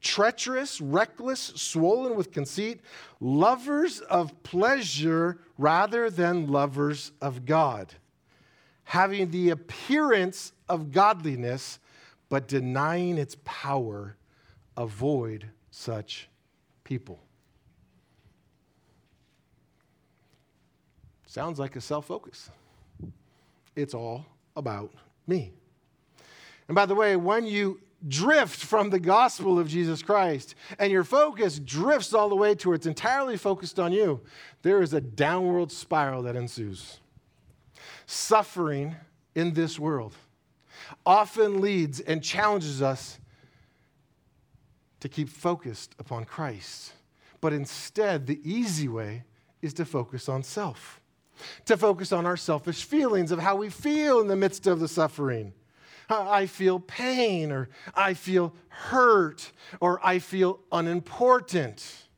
treacherous, 0.00 0.80
reckless, 0.80 1.40
swollen 1.40 2.16
with 2.16 2.32
conceit, 2.32 2.80
lovers 3.20 4.00
of 4.00 4.42
pleasure 4.42 5.38
rather 5.58 6.10
than 6.10 6.48
lovers 6.48 7.12
of 7.20 7.44
God, 7.44 7.94
having 8.84 9.30
the 9.30 9.50
appearance 9.50 10.52
of 10.68 10.92
godliness, 10.92 11.78
but 12.28 12.48
denying 12.48 13.18
its 13.18 13.36
power. 13.44 14.16
Avoid 14.76 15.46
such 15.70 16.28
people. 16.84 17.20
Sounds 21.26 21.58
like 21.58 21.76
a 21.76 21.80
self 21.80 22.06
focus. 22.06 22.50
It's 23.76 23.94
all 23.94 24.24
about 24.56 24.92
me. 25.26 25.52
And 26.68 26.74
by 26.74 26.86
the 26.86 26.94
way, 26.94 27.16
when 27.16 27.46
you 27.46 27.80
drift 28.06 28.64
from 28.64 28.90
the 28.90 29.00
gospel 29.00 29.58
of 29.58 29.68
Jesus 29.68 30.02
Christ 30.02 30.54
and 30.78 30.90
your 30.90 31.04
focus 31.04 31.58
drifts 31.58 32.14
all 32.14 32.28
the 32.28 32.36
way 32.36 32.54
to 32.56 32.72
it's 32.72 32.86
entirely 32.86 33.36
focused 33.36 33.78
on 33.78 33.92
you, 33.92 34.20
there 34.62 34.82
is 34.82 34.94
a 34.94 35.00
downward 35.00 35.70
spiral 35.70 36.22
that 36.22 36.36
ensues. 36.36 37.00
Suffering 38.06 38.96
in 39.34 39.54
this 39.54 39.78
world 39.78 40.14
often 41.04 41.60
leads 41.60 42.00
and 42.00 42.22
challenges 42.22 42.82
us 42.82 43.18
to 45.00 45.08
keep 45.08 45.28
focused 45.28 45.94
upon 45.98 46.24
Christ. 46.24 46.92
But 47.40 47.52
instead, 47.52 48.26
the 48.26 48.40
easy 48.44 48.88
way 48.88 49.24
is 49.62 49.72
to 49.74 49.84
focus 49.84 50.28
on 50.28 50.42
self 50.42 51.00
to 51.66 51.76
focus 51.76 52.12
on 52.12 52.26
our 52.26 52.36
selfish 52.36 52.84
feelings 52.84 53.30
of 53.30 53.38
how 53.38 53.56
we 53.56 53.70
feel 53.70 54.20
in 54.20 54.28
the 54.28 54.36
midst 54.36 54.66
of 54.66 54.80
the 54.80 54.88
suffering. 54.88 55.52
Uh, 56.10 56.28
I 56.28 56.46
feel 56.46 56.80
pain, 56.80 57.52
or 57.52 57.68
I 57.94 58.14
feel 58.14 58.52
hurt, 58.68 59.52
or 59.80 60.04
I 60.04 60.18
feel 60.18 60.58
unimportant. 60.72 62.08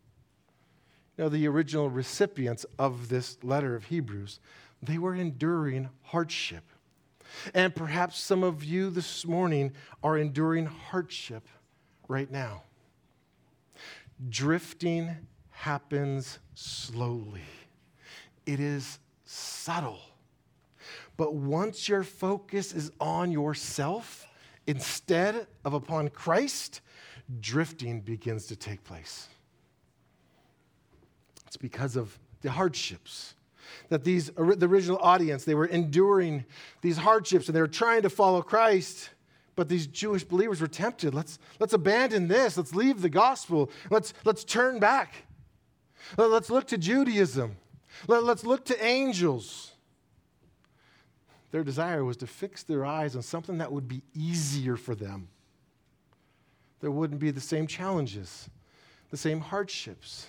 You 1.19 1.25
know, 1.25 1.29
the 1.29 1.47
original 1.47 1.91
recipients 1.91 2.65
of 2.79 3.11
this 3.11 3.37
letter 3.43 3.77
of 3.77 3.85
Hebrews, 3.85 4.41
they 4.83 4.97
were 4.97 5.15
enduring 5.15 5.91
hardship. 6.05 6.65
And 7.53 7.75
perhaps 7.75 8.19
some 8.19 8.43
of 8.43 8.65
you 8.65 8.89
this 8.89 9.27
morning 9.27 9.73
are 10.03 10.17
enduring 10.17 10.67
hardship 10.67 11.47
right 12.09 12.31
now. 12.31 12.63
Drifting 14.29 15.17
happens 15.51 16.39
slowly. 16.55 17.43
It 18.47 18.59
is 18.59 18.99
subtle. 19.25 20.01
But 21.23 21.35
once 21.35 21.89
your 21.89 22.03
focus 22.03 22.73
is 22.73 22.91
on 22.99 23.31
yourself 23.31 24.27
instead 24.67 25.47
of 25.65 25.73
upon 25.73 26.09
Christ, 26.09 26.81
drifting 27.39 28.01
begins 28.01 28.47
to 28.47 28.57
take 28.57 28.83
place. 28.83 29.29
It's 31.47 31.57
because 31.57 31.95
of 31.95 32.19
the 32.41 32.51
hardships 32.51 33.35
that 33.89 34.03
these 34.03 34.31
the 34.31 34.67
original 34.67 34.99
audience 34.99 35.45
they 35.45 35.55
were 35.55 35.67
enduring 35.67 36.45
these 36.81 36.97
hardships 36.97 37.47
and 37.47 37.55
they 37.55 37.61
were 37.61 37.69
trying 37.69 38.03
to 38.03 38.11
follow 38.11 38.43
Christ 38.43 39.11
but 39.55 39.69
these 39.69 39.87
Jewish 39.87 40.25
believers 40.25 40.61
were 40.61 40.67
tempted. 40.67 41.15
Let's 41.15 41.39
let's 41.61 41.73
abandon 41.73 42.27
this. 42.27 42.57
Let's 42.57 42.75
leave 42.75 43.01
the 43.01 43.09
gospel. 43.09 43.71
Let's 43.91 44.13
let's 44.25 44.43
turn 44.43 44.81
back. 44.81 45.15
Let's 46.17 46.51
look 46.51 46.67
to 46.67 46.79
Judaism. 46.79 47.59
Let, 48.09 48.25
us 48.25 48.45
look 48.45 48.65
to 48.65 48.85
angels. 48.85 49.72
Their 51.53 51.63
desire 51.63 52.03
was 52.03 52.17
to 52.17 52.27
fix 52.27 52.63
their 52.63 52.85
eyes 52.85 53.15
on 53.15 53.23
something 53.23 53.59
that 53.59 53.71
would 53.71 53.87
be 53.87 54.03
easier 54.15 54.75
for 54.75 54.95
them. 54.95 55.29
There 56.81 56.91
wouldn't 56.91 57.21
be 57.21 57.31
the 57.31 57.41
same 57.41 57.67
challenges, 57.67 58.49
the 59.11 59.19
same 59.19 59.41
hardships. 59.41 60.27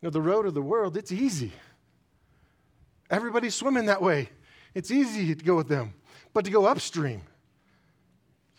You 0.00 0.06
know, 0.06 0.10
the 0.10 0.20
road 0.20 0.46
of 0.46 0.54
the 0.54 0.60
world, 0.60 0.96
it's 0.96 1.12
easy. 1.12 1.52
Everybody's 3.08 3.54
swimming 3.54 3.86
that 3.86 4.02
way. 4.02 4.30
It's 4.74 4.90
easy 4.90 5.32
to 5.32 5.44
go 5.44 5.54
with 5.54 5.68
them. 5.68 5.94
But 6.34 6.44
to 6.44 6.50
go 6.50 6.66
upstream, 6.66 7.22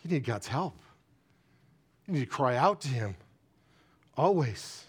you 0.04 0.10
need 0.10 0.24
God's 0.24 0.48
help. 0.48 0.78
You 2.08 2.14
need 2.14 2.20
to 2.22 2.26
cry 2.26 2.56
out 2.56 2.80
to 2.82 2.88
Him 2.88 3.16
always. 4.16 4.86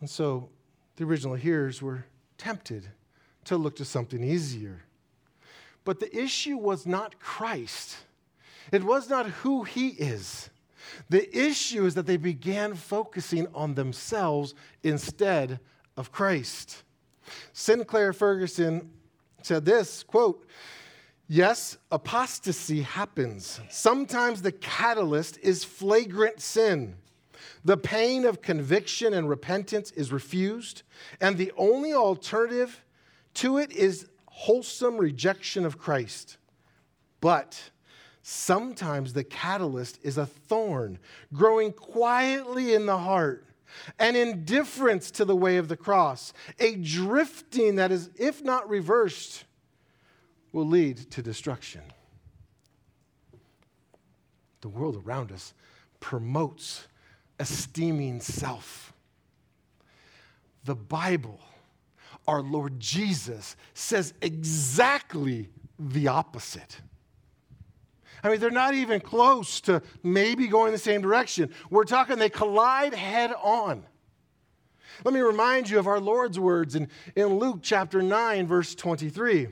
And 0.00 0.08
so 0.08 0.50
the 0.96 1.04
original 1.04 1.34
hearers 1.34 1.82
were 1.82 2.04
tempted 2.36 2.86
to 3.48 3.56
look 3.56 3.76
to 3.76 3.84
something 3.84 4.22
easier. 4.22 4.82
But 5.84 6.00
the 6.00 6.16
issue 6.16 6.56
was 6.56 6.86
not 6.86 7.18
Christ, 7.18 7.96
it 8.72 8.84
was 8.84 9.08
not 9.08 9.26
who 9.26 9.64
he 9.64 9.88
is. 9.88 10.50
The 11.10 11.36
issue 11.36 11.84
is 11.84 11.94
that 11.94 12.06
they 12.06 12.16
began 12.16 12.74
focusing 12.74 13.46
on 13.54 13.74
themselves 13.74 14.54
instead 14.82 15.60
of 15.96 16.12
Christ. 16.12 16.82
Sinclair 17.52 18.12
Ferguson 18.12 18.90
said 19.42 19.64
this 19.64 20.02
quote, 20.02 20.46
Yes, 21.26 21.76
apostasy 21.92 22.82
happens. 22.82 23.60
Sometimes 23.68 24.40
the 24.40 24.52
catalyst 24.52 25.38
is 25.42 25.62
flagrant 25.62 26.40
sin. 26.40 26.96
The 27.64 27.76
pain 27.76 28.24
of 28.24 28.40
conviction 28.40 29.12
and 29.12 29.28
repentance 29.28 29.90
is 29.90 30.10
refused, 30.10 30.82
and 31.20 31.36
the 31.36 31.52
only 31.56 31.92
alternative 31.92 32.82
to 33.38 33.58
it 33.58 33.72
is 33.72 34.06
wholesome 34.26 34.96
rejection 34.96 35.64
of 35.64 35.78
Christ. 35.78 36.36
But 37.20 37.70
sometimes 38.22 39.12
the 39.12 39.24
catalyst 39.24 39.98
is 40.02 40.18
a 40.18 40.26
thorn 40.26 40.98
growing 41.32 41.72
quietly 41.72 42.74
in 42.74 42.86
the 42.86 42.98
heart, 42.98 43.44
an 43.98 44.16
indifference 44.16 45.10
to 45.12 45.24
the 45.24 45.36
way 45.36 45.56
of 45.56 45.68
the 45.68 45.76
cross, 45.76 46.32
a 46.58 46.76
drifting 46.76 47.76
that 47.76 47.90
is, 47.92 48.10
if 48.16 48.42
not 48.42 48.68
reversed, 48.68 49.44
will 50.52 50.66
lead 50.66 51.10
to 51.10 51.22
destruction. 51.22 51.82
The 54.60 54.68
world 54.68 55.02
around 55.04 55.30
us 55.30 55.54
promotes 56.00 56.86
esteeming 57.38 58.20
self. 58.20 58.92
The 60.64 60.74
Bible, 60.74 61.40
our 62.28 62.42
Lord 62.42 62.78
Jesus, 62.78 63.56
says 63.74 64.14
exactly 64.22 65.48
the 65.78 66.08
opposite. 66.08 66.80
I 68.22 68.28
mean, 68.28 68.38
they're 68.38 68.50
not 68.50 68.74
even 68.74 69.00
close 69.00 69.60
to 69.62 69.82
maybe 70.02 70.46
going 70.46 70.72
the 70.72 70.78
same 70.78 71.00
direction. 71.00 71.50
We're 71.70 71.84
talking 71.84 72.18
they 72.18 72.28
collide 72.28 72.94
head 72.94 73.32
on. 73.42 73.84
Let 75.04 75.14
me 75.14 75.20
remind 75.20 75.70
you 75.70 75.78
of 75.78 75.86
our 75.86 76.00
Lord's 76.00 76.38
words 76.38 76.74
in, 76.74 76.88
in 77.16 77.38
Luke 77.38 77.60
chapter 77.62 78.02
9, 78.02 78.46
verse 78.46 78.74
23. 78.74 79.48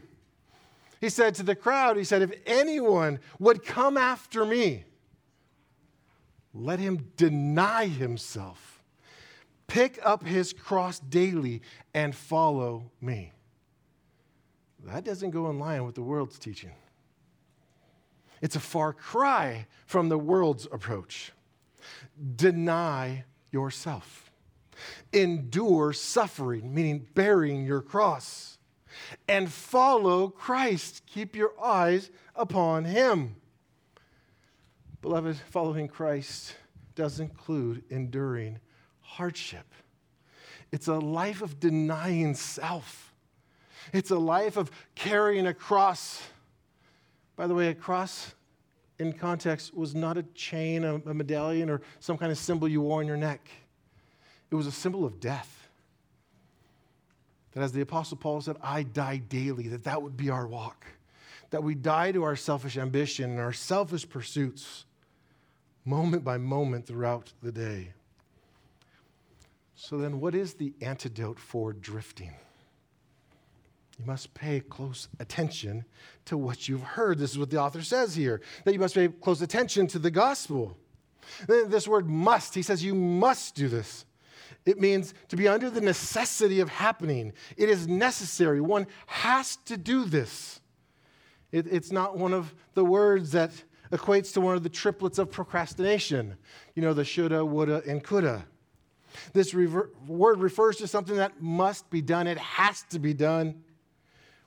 He 1.01 1.09
said 1.09 1.35
to 1.37 1.43
the 1.43 1.55
crowd, 1.55 1.97
He 1.97 2.05
said, 2.05 2.23
If 2.23 2.33
anyone 2.47 3.21
would 3.39 3.65
come 3.65 3.97
after 3.97 4.45
me, 4.45 4.85
let 6.53 6.79
him 6.79 7.13
deny 7.17 7.87
himself, 7.87 8.76
pick 9.67 9.99
up 10.03 10.25
his 10.25 10.53
cross 10.53 10.99
daily, 10.99 11.63
and 11.95 12.15
follow 12.15 12.91
me. 13.01 13.33
That 14.85 15.05
doesn't 15.05 15.31
go 15.31 15.51
in 15.51 15.59
line 15.59 15.85
with 15.85 15.95
the 15.95 16.03
world's 16.03 16.39
teaching. 16.39 16.73
It's 18.41 18.57
a 18.57 18.61
far 18.61 18.93
cry 18.93 19.67
from 19.87 20.09
the 20.09 20.19
world's 20.19 20.67
approach. 20.67 21.33
Deny 22.37 23.25
yourself. 23.51 24.31
Endure 25.13 25.93
suffering, 25.93 26.75
meaning 26.75 27.07
bearing 27.15 27.65
your 27.65 27.81
cross. 27.81 28.59
And 29.27 29.51
follow 29.51 30.29
Christ. 30.29 31.03
Keep 31.07 31.35
your 31.35 31.53
eyes 31.63 32.11
upon 32.35 32.85
him. 32.85 33.37
Beloved, 35.03 35.37
following 35.51 35.89
Christ 35.89 36.55
does 36.95 37.21
include 37.21 37.85
enduring 37.91 38.59
hardship. 39.17 39.67
It's 40.73 40.89
a 40.89 40.95
life 40.95 41.41
of 41.43 41.59
denying 41.59 42.35
self. 42.35 43.15
It's 43.93 44.11
a 44.11 44.19
life 44.19 44.57
of 44.57 44.71
carrying 44.95 45.47
a 45.47 45.55
cross. 45.55 46.23
By 47.35 47.47
the 47.47 47.55
way, 47.55 47.69
a 47.69 47.75
cross 47.75 48.35
in 48.99 49.13
context 49.13 49.75
was 49.75 49.95
not 49.95 50.19
a 50.19 50.23
chain, 50.35 50.85
a, 50.85 50.97
a 50.97 51.15
medallion, 51.15 51.71
or 51.71 51.81
some 52.01 52.19
kind 52.19 52.31
of 52.31 52.39
symbol 52.39 52.69
you 52.69 52.83
wore 52.83 53.01
on 53.01 53.07
your 53.07 53.17
neck. 53.17 53.49
It 54.51 54.55
was 54.55 54.67
a 54.67 54.73
symbol 54.73 55.05
of 55.05 55.19
death. 55.19 55.69
That 57.53 57.63
as 57.63 57.73
the 57.73 57.81
Apostle 57.81 58.19
Paul 58.19 58.43
said, 58.43 58.57
I 58.63 58.83
die 58.83 59.17
daily, 59.17 59.69
that 59.69 59.85
that 59.85 60.03
would 60.03 60.17
be 60.17 60.29
our 60.29 60.47
walk. 60.47 60.87
That 61.51 61.63
we 61.63 61.75
die 61.75 62.13
to 62.13 62.23
our 62.23 62.37
selfish 62.37 62.77
ambition 62.77 63.31
and 63.31 63.41
our 63.41 63.53
selfish 63.53 64.07
pursuits 64.07 64.85
moment 65.87 66.23
by 66.23 66.37
moment 66.37 66.87
throughout 66.87 67.33
the 67.43 67.53
day. 67.53 67.93
So, 69.79 69.99
then 69.99 70.21
what 70.21 70.35
is 70.35 70.55
the 70.55 70.73
antidote 70.81 71.39
for 71.39 71.75
drifting? 71.75 72.33
You 73.99 74.07
must 74.07 74.35
pay 74.35 74.61
close 74.61 75.09
attention 75.21 75.85
to 76.25 76.37
what 76.37 76.69
you've 76.69 76.83
heard. 76.83 77.19
This 77.19 77.33
is 77.33 77.39
what 77.39 77.51
the 77.51 77.61
author 77.61 77.83
says 77.83 78.15
here 78.15 78.41
that 78.65 78.73
you 78.73 78.81
must 78.81 78.95
pay 78.95 79.09
close 79.09 79.43
attention 79.43 79.87
to 79.89 79.99
the 79.99 80.11
gospel. 80.11 80.77
This 81.47 81.87
word 81.87 82.09
must, 82.09 82.55
he 82.55 82.63
says, 82.63 82.85
you 82.85 82.95
must 82.95 83.55
do 83.55 83.69
this. 83.69 84.05
It 84.65 84.81
means 84.81 85.15
to 85.29 85.37
be 85.37 85.47
under 85.47 85.71
the 85.71 85.81
necessity 85.81 86.61
of 86.61 86.69
happening. 86.69 87.33
It 87.57 87.69
is 87.69 87.87
necessary. 87.87 88.61
One 88.61 88.87
has 89.07 89.57
to 89.67 89.77
do 89.77 90.05
this. 90.05 90.61
It, 91.53 91.67
it's 91.71 91.93
not 91.93 92.19
one 92.19 92.33
of 92.33 92.55
the 92.75 92.85
words 92.85 93.33
that 93.33 93.53
equates 93.93 94.33
to 94.35 94.41
one 94.41 94.57
of 94.57 94.63
the 94.63 94.69
triplets 94.69 95.19
of 95.19 95.31
procrastination. 95.31 96.37
You 96.75 96.83
know, 96.83 96.95
the 96.95 97.05
shoulda, 97.05 97.45
woulda, 97.45 97.83
and 97.87 98.03
coulda. 98.03 98.45
This 99.33 99.55
rever- 99.55 99.91
word 100.07 100.41
refers 100.41 100.77
to 100.77 100.87
something 100.87 101.17
that 101.17 101.41
must 101.41 101.89
be 101.91 102.03
done, 102.03 102.27
it 102.27 102.39
has 102.39 102.83
to 102.91 102.99
be 102.99 103.15
done. 103.15 103.63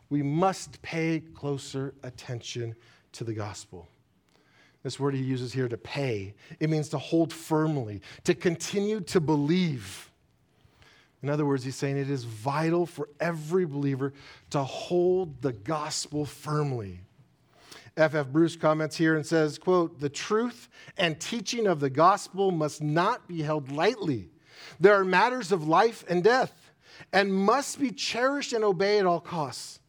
We 0.09 0.23
must 0.23 0.81
pay 0.81 1.21
closer 1.33 1.93
attention 2.03 2.75
to 3.13 3.23
the 3.23 3.33
gospel. 3.33 3.87
This 4.83 4.99
word 4.99 5.13
he 5.13 5.21
uses 5.21 5.51
here 5.51 5.67
to 5.67 5.77
pay, 5.77 6.33
it 6.59 6.69
means 6.69 6.89
to 6.89 6.97
hold 6.97 7.33
firmly, 7.33 8.01
to 8.23 8.33
continue 8.33 9.01
to 9.01 9.19
believe. 9.19 10.09
In 11.21 11.29
other 11.29 11.45
words, 11.45 11.65
he's 11.65 11.75
saying 11.75 11.97
it 11.97 12.09
is 12.09 12.23
vital 12.23 12.85
for 12.85 13.09
every 13.19 13.65
believer 13.65 14.13
to 14.51 14.63
hold 14.63 15.41
the 15.41 15.51
gospel 15.51 16.25
firmly. 16.25 17.01
F. 17.97 18.15
F. 18.15 18.27
Bruce 18.27 18.55
comments 18.55 18.95
here 18.95 19.17
and 19.17 19.25
says, 19.25 19.57
quote, 19.57 19.99
the 19.99 20.07
truth 20.07 20.69
and 20.97 21.19
teaching 21.19 21.67
of 21.67 21.81
the 21.81 21.89
gospel 21.89 22.49
must 22.49 22.81
not 22.81 23.27
be 23.27 23.41
held 23.41 23.69
lightly. 23.69 24.29
There 24.79 24.93
are 24.93 25.05
matters 25.05 25.51
of 25.51 25.67
life 25.67 26.03
and 26.07 26.23
death 26.23 26.71
and 27.11 27.33
must 27.33 27.79
be 27.79 27.91
cherished 27.91 28.53
and 28.53 28.63
obeyed 28.63 29.01
at 29.01 29.05
all 29.05 29.19
costs. 29.19 29.79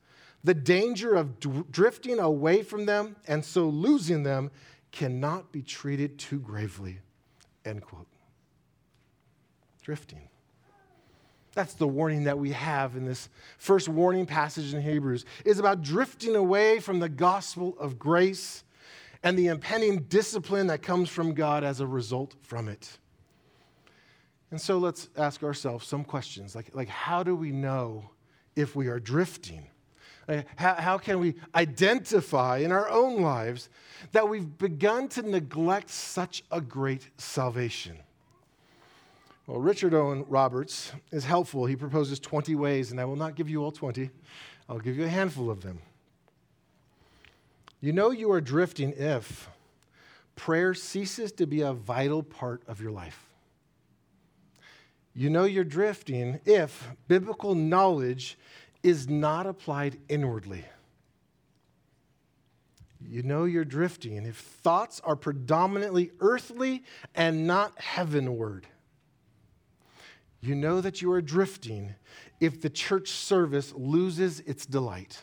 The 0.42 0.54
danger 0.54 1.14
of 1.14 1.38
d- 1.40 1.64
drifting 1.70 2.18
away 2.18 2.62
from 2.62 2.86
them 2.86 3.16
and 3.26 3.44
so 3.44 3.68
losing 3.68 4.22
them 4.22 4.50
cannot 4.92 5.52
be 5.52 5.62
treated 5.62 6.18
too 6.18 6.38
gravely. 6.38 6.98
End 7.64 7.82
quote. 7.82 8.06
Drifting. 9.82 10.28
That's 11.54 11.74
the 11.74 11.88
warning 11.88 12.24
that 12.24 12.38
we 12.38 12.52
have 12.52 12.96
in 12.96 13.04
this 13.04 13.28
first 13.58 13.88
warning 13.88 14.24
passage 14.24 14.72
in 14.72 14.80
Hebrews 14.80 15.24
is 15.44 15.58
about 15.58 15.82
drifting 15.82 16.36
away 16.36 16.78
from 16.78 17.00
the 17.00 17.08
gospel 17.08 17.76
of 17.78 17.98
grace 17.98 18.62
and 19.22 19.38
the 19.38 19.48
impending 19.48 20.04
discipline 20.04 20.68
that 20.68 20.82
comes 20.82 21.08
from 21.08 21.34
God 21.34 21.64
as 21.64 21.80
a 21.80 21.86
result 21.86 22.34
from 22.42 22.68
it. 22.68 22.98
And 24.50 24.60
so 24.60 24.78
let's 24.78 25.08
ask 25.16 25.42
ourselves 25.42 25.86
some 25.86 26.04
questions 26.04 26.54
like, 26.54 26.74
like 26.74 26.88
how 26.88 27.22
do 27.22 27.36
we 27.36 27.52
know 27.52 28.10
if 28.56 28.74
we 28.74 28.88
are 28.88 28.98
drifting? 28.98 29.66
How, 30.56 30.74
how 30.74 30.98
can 30.98 31.18
we 31.18 31.34
identify 31.54 32.58
in 32.58 32.70
our 32.70 32.88
own 32.88 33.20
lives 33.20 33.68
that 34.12 34.28
we've 34.28 34.58
begun 34.58 35.08
to 35.08 35.22
neglect 35.22 35.90
such 35.90 36.44
a 36.50 36.60
great 36.60 37.08
salvation? 37.16 37.96
Well, 39.46 39.60
Richard 39.60 39.94
Owen 39.94 40.24
Roberts 40.28 40.92
is 41.10 41.24
helpful. 41.24 41.66
He 41.66 41.74
proposes 41.74 42.20
20 42.20 42.54
ways, 42.54 42.92
and 42.92 43.00
I 43.00 43.04
will 43.04 43.16
not 43.16 43.34
give 43.34 43.48
you 43.48 43.64
all 43.64 43.72
20. 43.72 44.10
I'll 44.68 44.78
give 44.78 44.96
you 44.96 45.04
a 45.04 45.08
handful 45.08 45.50
of 45.50 45.62
them. 45.62 45.80
You 47.80 47.92
know 47.92 48.10
you 48.10 48.30
are 48.30 48.40
drifting 48.40 48.92
if 48.96 49.48
prayer 50.36 50.74
ceases 50.74 51.32
to 51.32 51.46
be 51.46 51.62
a 51.62 51.72
vital 51.72 52.22
part 52.22 52.62
of 52.68 52.80
your 52.80 52.92
life. 52.92 53.29
You 55.14 55.28
know 55.30 55.44
you're 55.44 55.64
drifting 55.64 56.40
if 56.44 56.88
biblical 57.08 57.54
knowledge 57.54 58.38
is 58.82 59.08
not 59.08 59.46
applied 59.46 59.98
inwardly. 60.08 60.64
You 63.06 63.22
know 63.22 63.44
you're 63.44 63.64
drifting 63.64 64.24
if 64.26 64.36
thoughts 64.36 65.00
are 65.04 65.16
predominantly 65.16 66.12
earthly 66.20 66.84
and 67.14 67.46
not 67.46 67.78
heavenward. 67.80 68.66
You 70.40 70.54
know 70.54 70.80
that 70.80 71.02
you 71.02 71.10
are 71.12 71.20
drifting 71.20 71.94
if 72.40 72.60
the 72.60 72.70
church 72.70 73.10
service 73.10 73.72
loses 73.74 74.40
its 74.40 74.64
delight. 74.64 75.22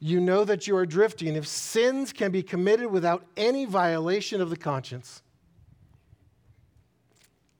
You 0.00 0.20
know 0.20 0.44
that 0.44 0.66
you 0.66 0.76
are 0.76 0.86
drifting 0.86 1.34
if 1.34 1.46
sins 1.46 2.12
can 2.12 2.30
be 2.30 2.42
committed 2.42 2.90
without 2.90 3.26
any 3.36 3.64
violation 3.64 4.40
of 4.40 4.50
the 4.50 4.56
conscience. 4.56 5.22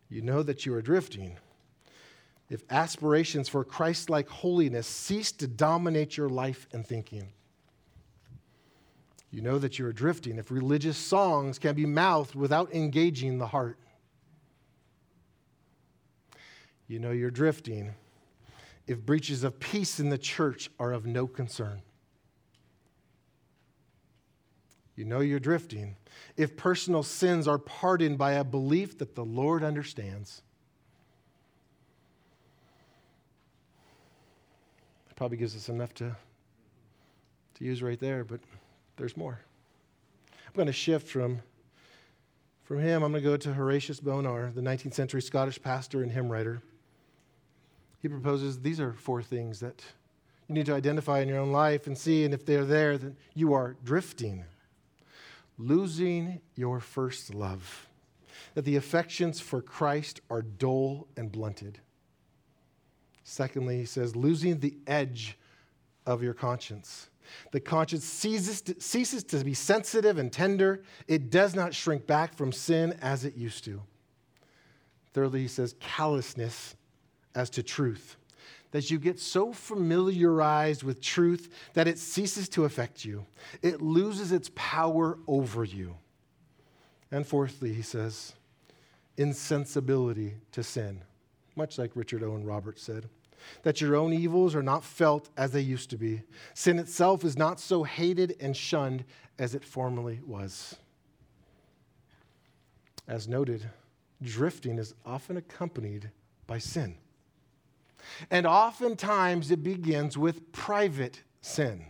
You 0.09 0.23
know 0.23 0.43
that 0.43 0.65
you 0.65 0.75
are 0.75 0.83
drifting 0.83 1.37
if 2.49 2.63
aspirations 2.71 3.49
for 3.49 3.63
Christ 3.63 4.09
like 4.09 4.29
holiness 4.29 4.87
cease 4.87 5.33
to 5.33 5.47
dominate 5.47 6.17
your 6.17 6.31
life 6.31 6.67
and 6.73 6.87
thinking. 6.87 7.29
You 9.31 9.43
know 9.43 9.59
that 9.59 9.79
you 9.79 9.87
are 9.87 9.93
drifting 9.93 10.39
if 10.39 10.51
religious 10.51 10.97
songs 10.97 11.59
can 11.59 11.75
be 11.75 11.85
mouthed 11.85 12.35
without 12.35 12.75
engaging 12.75 13.37
the 13.37 13.49
heart. 13.49 13.79
You 16.87 16.99
know 16.99 17.11
you're 17.11 17.31
drifting 17.31 17.95
if 18.87 19.05
breaches 19.05 19.45
of 19.45 19.61
peace 19.61 20.01
in 20.01 20.09
the 20.09 20.17
church 20.17 20.71
are 20.81 20.93
of 20.93 21.05
no 21.05 21.27
concern. 21.27 21.83
You 24.99 25.05
know 25.05 25.21
you're 25.21 25.39
drifting 25.39 25.97
if 26.37 26.57
personal 26.57 27.03
sins 27.03 27.47
are 27.47 27.59
pardoned 27.59 28.19
by 28.19 28.33
a 28.33 28.45
belief 28.45 28.99
that 28.99 29.15
the 29.15 29.25
Lord 29.25 29.63
understands. 29.63 30.43
It 35.11 35.17
probably 35.17 35.37
gives 35.37 35.55
us 35.57 35.69
enough 35.69 35.95
to, 35.95 36.17
to 37.55 37.65
use 37.65 37.83
right 37.83 37.99
there, 37.99 38.25
but 38.25 38.41
there's 38.97 39.17
more. 39.17 39.41
I'm 40.47 40.55
going 40.55 40.67
to 40.67 40.73
shift 40.73 41.09
from 41.09 41.41
from 42.65 42.81
him, 42.81 43.03
I'm 43.03 43.13
going 43.13 43.23
to 43.23 43.31
go 43.31 43.39
to 43.39 43.55
Horatius 43.55 43.99
Bonar, 43.99 44.51
the 44.55 44.61
19th 44.61 44.93
century 44.93 45.23
Scottish 45.23 45.63
pastor 45.63 46.03
and 46.03 46.13
hymn 46.13 46.29
writer 46.29 46.61
he 48.01 48.09
proposes 48.09 48.61
these 48.61 48.81
are 48.81 48.93
four 48.93 49.23
things 49.23 49.61
that 49.61 49.85
you 50.49 50.55
need 50.55 50.67
to 50.67 50.75
identify 50.75 51.21
in 51.21 51.29
your 51.29 51.39
own 51.39 51.53
life 51.53 51.87
and 51.87 51.99
see, 51.99 52.25
and 52.25 52.33
if 52.33 52.47
they're 52.47 52.65
there, 52.65 52.97
then 52.97 53.17
you 53.35 53.53
are 53.53 53.77
drifting. 53.85 54.45
Losing 55.59 56.41
your 56.55 56.79
first 56.79 57.35
love, 57.35 57.89
that 58.55 58.65
the 58.65 58.77
affections 58.77 59.41
for 59.41 59.61
Christ 59.61 60.21
are 60.31 60.43
dull 60.43 61.09
and 61.17 61.33
blunted. 61.33 61.81
Secondly, 63.25 63.79
he 63.79 63.85
says, 63.85 64.17
losing 64.17 64.61
the 64.61 64.77
edge 64.87 65.37
of 66.07 66.23
your 66.23 66.33
conscience. 66.33 67.11
The 67.53 67.61
conscience 67.61 68.05
ceases 68.05 68.63
to, 68.63 68.81
ceases 68.81 69.23
to 69.25 69.45
be 69.45 69.53
sensitive 69.53 70.17
and 70.17 70.33
tender. 70.33 70.83
It 71.07 71.29
does 71.29 71.55
not 71.55 71.75
shrink 71.75 72.07
back 72.07 72.35
from 72.35 72.53
sin 72.53 72.97
as 73.03 73.25
it 73.25 73.37
used 73.37 73.65
to. 73.65 73.83
Thirdly, 75.13 75.43
he 75.43 75.49
says, 75.49 75.75
callousness 75.81 76.77
as 77.35 77.51
to 77.51 77.63
truth. 77.63 78.17
That 78.71 78.91
you 78.91 78.99
get 78.99 79.19
so 79.19 79.53
familiarized 79.53 80.83
with 80.83 81.01
truth 81.01 81.51
that 81.73 81.89
it 81.89 81.99
ceases 81.99 82.49
to 82.51 82.65
affect 82.65 83.05
you, 83.05 83.25
it 83.63 83.81
loses 83.81 84.31
its 84.31 84.51
power 84.55 85.19
over 85.27 85.65
you. 85.65 85.97
And 87.11 87.27
fourthly, 87.27 87.73
he 87.73 87.83
says, 87.83 88.35
insensibility 89.17 90.35
to 90.53 90.63
sin, 90.63 91.01
much 91.57 91.79
like 91.79 91.93
Richard 91.95 92.23
Owen 92.23 92.45
Roberts 92.45 92.83
said. 92.83 93.09
That 93.63 93.81
your 93.81 93.97
own 93.97 94.13
evils 94.13 94.55
are 94.55 94.63
not 94.63 94.85
felt 94.85 95.31
as 95.37 95.53
they 95.53 95.61
used 95.61 95.91
to 95.91 95.97
be. 95.97 96.23
Sin 96.55 96.79
itself 96.79 97.25
is 97.25 97.39
not 97.39 97.61
so 97.61 97.85
hated 97.85 98.37
and 98.41 98.57
shunned 98.57 99.05
as 99.39 99.55
it 99.55 99.65
formerly 99.65 100.21
was. 100.27 100.77
As 103.07 103.27
noted, 103.27 103.71
drifting 104.21 104.79
is 104.79 104.95
often 105.07 105.39
accompanied 105.39 106.11
by 106.47 106.59
sin. 106.59 106.97
And 108.31 108.47
oftentimes 108.47 109.51
it 109.51 109.63
begins 109.63 110.17
with 110.17 110.53
private 110.53 111.23
sin. 111.41 111.87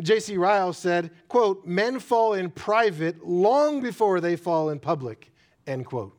J.C. 0.00 0.36
Ryle 0.36 0.72
said, 0.72 1.10
quote, 1.28 1.66
men 1.66 1.98
fall 1.98 2.34
in 2.34 2.50
private 2.50 3.26
long 3.26 3.80
before 3.80 4.20
they 4.20 4.36
fall 4.36 4.70
in 4.70 4.78
public, 4.78 5.32
end 5.66 5.86
quote. 5.86 6.16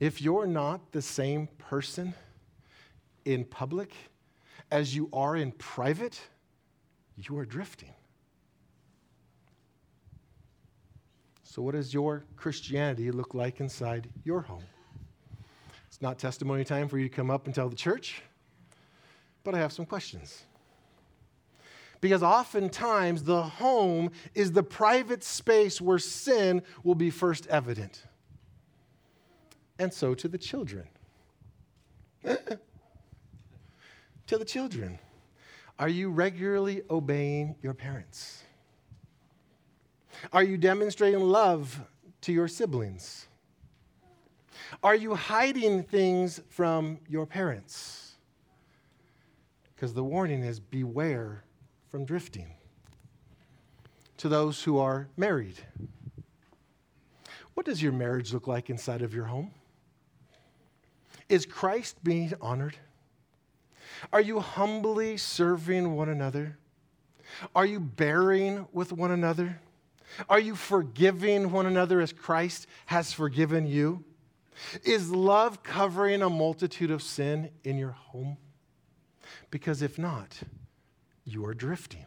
If 0.00 0.22
you're 0.22 0.46
not 0.46 0.92
the 0.92 1.02
same 1.02 1.48
person 1.58 2.14
in 3.24 3.44
public 3.44 3.92
as 4.70 4.94
you 4.94 5.08
are 5.12 5.36
in 5.36 5.52
private, 5.52 6.20
you 7.16 7.36
are 7.38 7.44
drifting. 7.44 7.92
So, 11.42 11.62
what 11.62 11.72
does 11.72 11.92
your 11.92 12.24
Christianity 12.36 13.10
look 13.10 13.34
like 13.34 13.58
inside 13.58 14.08
your 14.22 14.42
home? 14.42 14.62
It's 15.98 16.02
not 16.04 16.16
testimony 16.16 16.62
time 16.62 16.86
for 16.86 16.96
you 16.96 17.08
to 17.08 17.14
come 17.16 17.28
up 17.28 17.46
and 17.46 17.54
tell 17.54 17.68
the 17.68 17.74
church, 17.74 18.22
but 19.42 19.52
I 19.52 19.58
have 19.58 19.72
some 19.72 19.84
questions. 19.84 20.44
Because 22.00 22.22
oftentimes 22.22 23.24
the 23.24 23.42
home 23.42 24.12
is 24.32 24.52
the 24.52 24.62
private 24.62 25.24
space 25.24 25.80
where 25.80 25.98
sin 25.98 26.62
will 26.84 26.94
be 26.94 27.10
first 27.10 27.48
evident. 27.48 28.04
And 29.80 29.92
so 29.92 30.14
to 30.14 30.28
the 30.28 30.38
children. 30.38 30.86
to 32.22 32.38
the 34.28 34.44
children. 34.44 35.00
Are 35.80 35.88
you 35.88 36.10
regularly 36.10 36.82
obeying 36.88 37.56
your 37.60 37.74
parents? 37.74 38.44
Are 40.32 40.44
you 40.44 40.58
demonstrating 40.58 41.18
love 41.18 41.80
to 42.20 42.32
your 42.32 42.46
siblings? 42.46 43.27
Are 44.82 44.94
you 44.94 45.14
hiding 45.14 45.82
things 45.82 46.40
from 46.48 46.98
your 47.08 47.26
parents? 47.26 48.16
Because 49.74 49.94
the 49.94 50.04
warning 50.04 50.42
is 50.42 50.60
beware 50.60 51.44
from 51.88 52.04
drifting. 52.04 52.50
To 54.18 54.28
those 54.28 54.62
who 54.62 54.78
are 54.78 55.08
married, 55.16 55.58
what 57.54 57.66
does 57.66 57.82
your 57.82 57.92
marriage 57.92 58.32
look 58.32 58.46
like 58.46 58.68
inside 58.68 59.02
of 59.02 59.14
your 59.14 59.26
home? 59.26 59.52
Is 61.28 61.46
Christ 61.46 62.02
being 62.02 62.32
honored? 62.40 62.76
Are 64.12 64.20
you 64.20 64.40
humbly 64.40 65.16
serving 65.16 65.94
one 65.94 66.08
another? 66.08 66.58
Are 67.54 67.66
you 67.66 67.80
bearing 67.80 68.66
with 68.72 68.92
one 68.92 69.10
another? 69.10 69.60
Are 70.28 70.40
you 70.40 70.54
forgiving 70.54 71.52
one 71.52 71.66
another 71.66 72.00
as 72.00 72.12
Christ 72.12 72.66
has 72.86 73.12
forgiven 73.12 73.66
you? 73.66 74.04
Is 74.84 75.10
love 75.10 75.62
covering 75.62 76.22
a 76.22 76.30
multitude 76.30 76.90
of 76.90 77.02
sin 77.02 77.50
in 77.64 77.78
your 77.78 77.92
home? 77.92 78.36
Because 79.50 79.82
if 79.82 79.98
not, 79.98 80.40
you 81.24 81.44
are 81.46 81.54
drifting. 81.54 82.06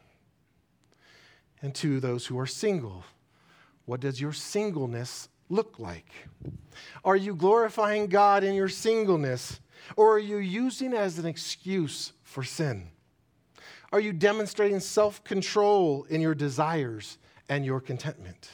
And 1.61 1.75
to 1.75 1.99
those 1.99 2.25
who 2.25 2.39
are 2.39 2.47
single, 2.47 3.03
what 3.85 3.99
does 3.99 4.19
your 4.19 4.33
singleness 4.33 5.29
look 5.49 5.79
like? 5.79 6.11
Are 7.03 7.15
you 7.15 7.35
glorifying 7.35 8.07
God 8.07 8.43
in 8.43 8.55
your 8.55 8.69
singleness, 8.69 9.59
or 9.95 10.15
are 10.15 10.19
you 10.19 10.37
using 10.37 10.93
it 10.93 10.97
as 10.97 11.19
an 11.19 11.25
excuse 11.25 12.13
for 12.23 12.43
sin? 12.43 12.89
Are 13.91 13.99
you 13.99 14.13
demonstrating 14.13 14.79
self 14.79 15.23
control 15.23 16.05
in 16.09 16.21
your 16.21 16.33
desires 16.33 17.17
and 17.49 17.65
your 17.65 17.81
contentment? 17.81 18.49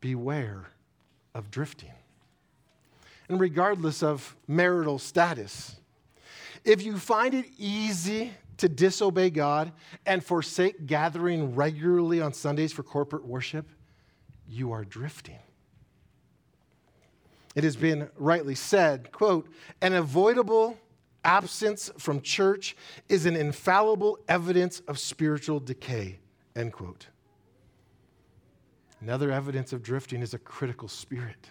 Beware 0.00 0.68
of 1.34 1.50
drifting. 1.50 1.92
And 3.28 3.40
regardless 3.40 4.02
of 4.02 4.36
marital 4.46 4.98
status, 4.98 5.76
if 6.64 6.82
you 6.82 6.98
find 6.98 7.34
it 7.34 7.46
easy 7.58 8.32
to 8.58 8.68
disobey 8.68 9.30
God 9.30 9.72
and 10.06 10.24
forsake 10.24 10.86
gathering 10.86 11.54
regularly 11.54 12.20
on 12.20 12.32
Sundays 12.32 12.72
for 12.72 12.82
corporate 12.82 13.24
worship, 13.24 13.68
you 14.48 14.72
are 14.72 14.84
drifting. 14.84 15.38
It 17.54 17.64
has 17.64 17.76
been 17.76 18.10
rightly 18.16 18.54
said, 18.54 19.12
quote, 19.12 19.48
an 19.80 19.94
avoidable 19.94 20.78
absence 21.24 21.90
from 21.98 22.20
church 22.20 22.76
is 23.08 23.26
an 23.26 23.34
infallible 23.34 24.18
evidence 24.28 24.80
of 24.80 24.98
spiritual 24.98 25.58
decay, 25.58 26.18
end 26.54 26.72
quote. 26.72 27.08
Another 29.00 29.30
evidence 29.30 29.72
of 29.72 29.82
drifting 29.82 30.22
is 30.22 30.34
a 30.34 30.38
critical 30.38 30.88
spirit. 30.88 31.48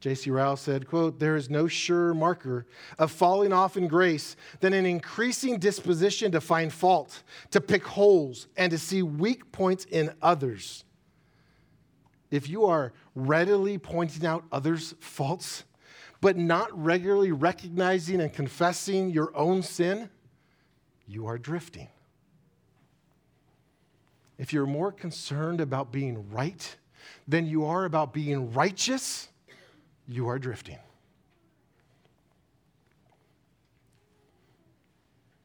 J.C. 0.00 0.30
Ryle 0.30 0.56
said, 0.56 0.88
quote, 0.88 1.18
there 1.18 1.36
is 1.36 1.50
no 1.50 1.68
surer 1.68 2.14
marker 2.14 2.66
of 2.98 3.10
falling 3.10 3.52
off 3.52 3.76
in 3.76 3.86
grace 3.86 4.34
than 4.60 4.72
an 4.72 4.86
increasing 4.86 5.58
disposition 5.58 6.32
to 6.32 6.40
find 6.40 6.72
fault, 6.72 7.22
to 7.50 7.60
pick 7.60 7.86
holes, 7.86 8.48
and 8.56 8.70
to 8.70 8.78
see 8.78 9.02
weak 9.02 9.52
points 9.52 9.84
in 9.84 10.14
others. 10.22 10.84
If 12.30 12.48
you 12.48 12.64
are 12.64 12.92
readily 13.14 13.76
pointing 13.76 14.24
out 14.24 14.44
others' 14.50 14.94
faults, 15.00 15.64
but 16.22 16.36
not 16.36 16.70
regularly 16.72 17.32
recognizing 17.32 18.20
and 18.20 18.32
confessing 18.32 19.10
your 19.10 19.36
own 19.36 19.62
sin, 19.62 20.08
you 21.06 21.26
are 21.26 21.38
drifting. 21.38 21.88
If 24.38 24.52
you're 24.54 24.66
more 24.66 24.92
concerned 24.92 25.60
about 25.60 25.92
being 25.92 26.30
right 26.30 26.76
than 27.28 27.46
you 27.46 27.66
are 27.66 27.84
about 27.84 28.14
being 28.14 28.52
righteous, 28.52 29.28
you 30.10 30.28
are 30.28 30.38
drifting. 30.38 30.78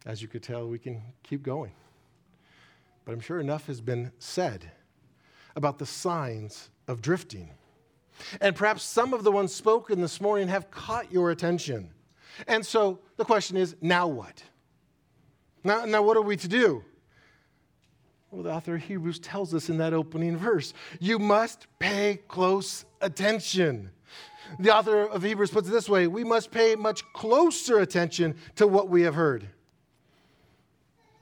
As 0.06 0.22
you 0.22 0.28
could 0.28 0.44
tell, 0.44 0.68
we 0.68 0.80
can 0.80 1.02
keep 1.24 1.44
going. 1.44 1.72
But 3.06 3.14
I'm 3.14 3.20
sure 3.20 3.40
enough 3.40 3.68
has 3.68 3.80
been 3.80 4.12
said 4.18 4.72
about 5.56 5.78
the 5.78 5.86
signs 5.86 6.70
of 6.88 7.02
drifting. 7.02 7.52
And 8.42 8.56
perhaps 8.56 8.84
some 8.84 9.14
of 9.14 9.24
the 9.24 9.32
ones 9.32 9.54
spoken 9.54 10.02
this 10.02 10.20
morning 10.20 10.48
have 10.48 10.72
caught 10.72 11.12
your 11.12 11.30
attention. 11.30 11.92
And 12.48 12.66
so 12.66 13.00
the 13.18 13.26
question 13.26 13.58
is 13.58 13.76
now 13.82 14.08
what? 14.08 14.44
Now, 15.64 15.86
now 15.86 16.02
what 16.02 16.18
are 16.18 16.22
we 16.22 16.38
to 16.38 16.48
do? 16.48 16.84
Well, 18.32 18.44
the 18.44 18.52
author 18.52 18.76
of 18.76 18.82
Hebrews 18.82 19.20
tells 19.20 19.54
us 19.54 19.70
in 19.70 19.78
that 19.78 19.94
opening 19.94 20.38
verse 20.38 20.74
you 21.00 21.20
must 21.20 21.68
pay 21.80 22.20
close 22.28 22.86
attention. 23.00 23.92
The 24.60 24.76
author 24.76 25.06
of 25.06 25.24
Hebrews 25.24 25.52
puts 25.52 25.68
it 25.68 25.72
this 25.72 25.90
way 25.90 26.08
we 26.08 26.24
must 26.24 26.52
pay 26.52 26.76
much 26.76 27.04
closer 27.14 27.80
attention 27.80 28.36
to 28.56 28.68
what 28.68 28.90
we 28.90 29.04
have 29.04 29.16
heard. 29.16 29.48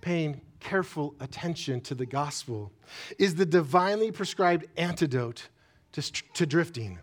Paying 0.01 0.41
careful 0.59 1.15
attention 1.19 1.82
to 1.82 1.95
the 1.95 2.05
gospel 2.05 2.71
is 3.19 3.36
the 3.36 3.45
divinely 3.45 4.11
prescribed 4.11 4.65
antidote 4.78 5.49
to, 5.91 6.01
to 6.34 6.45
drifting. 6.45 6.99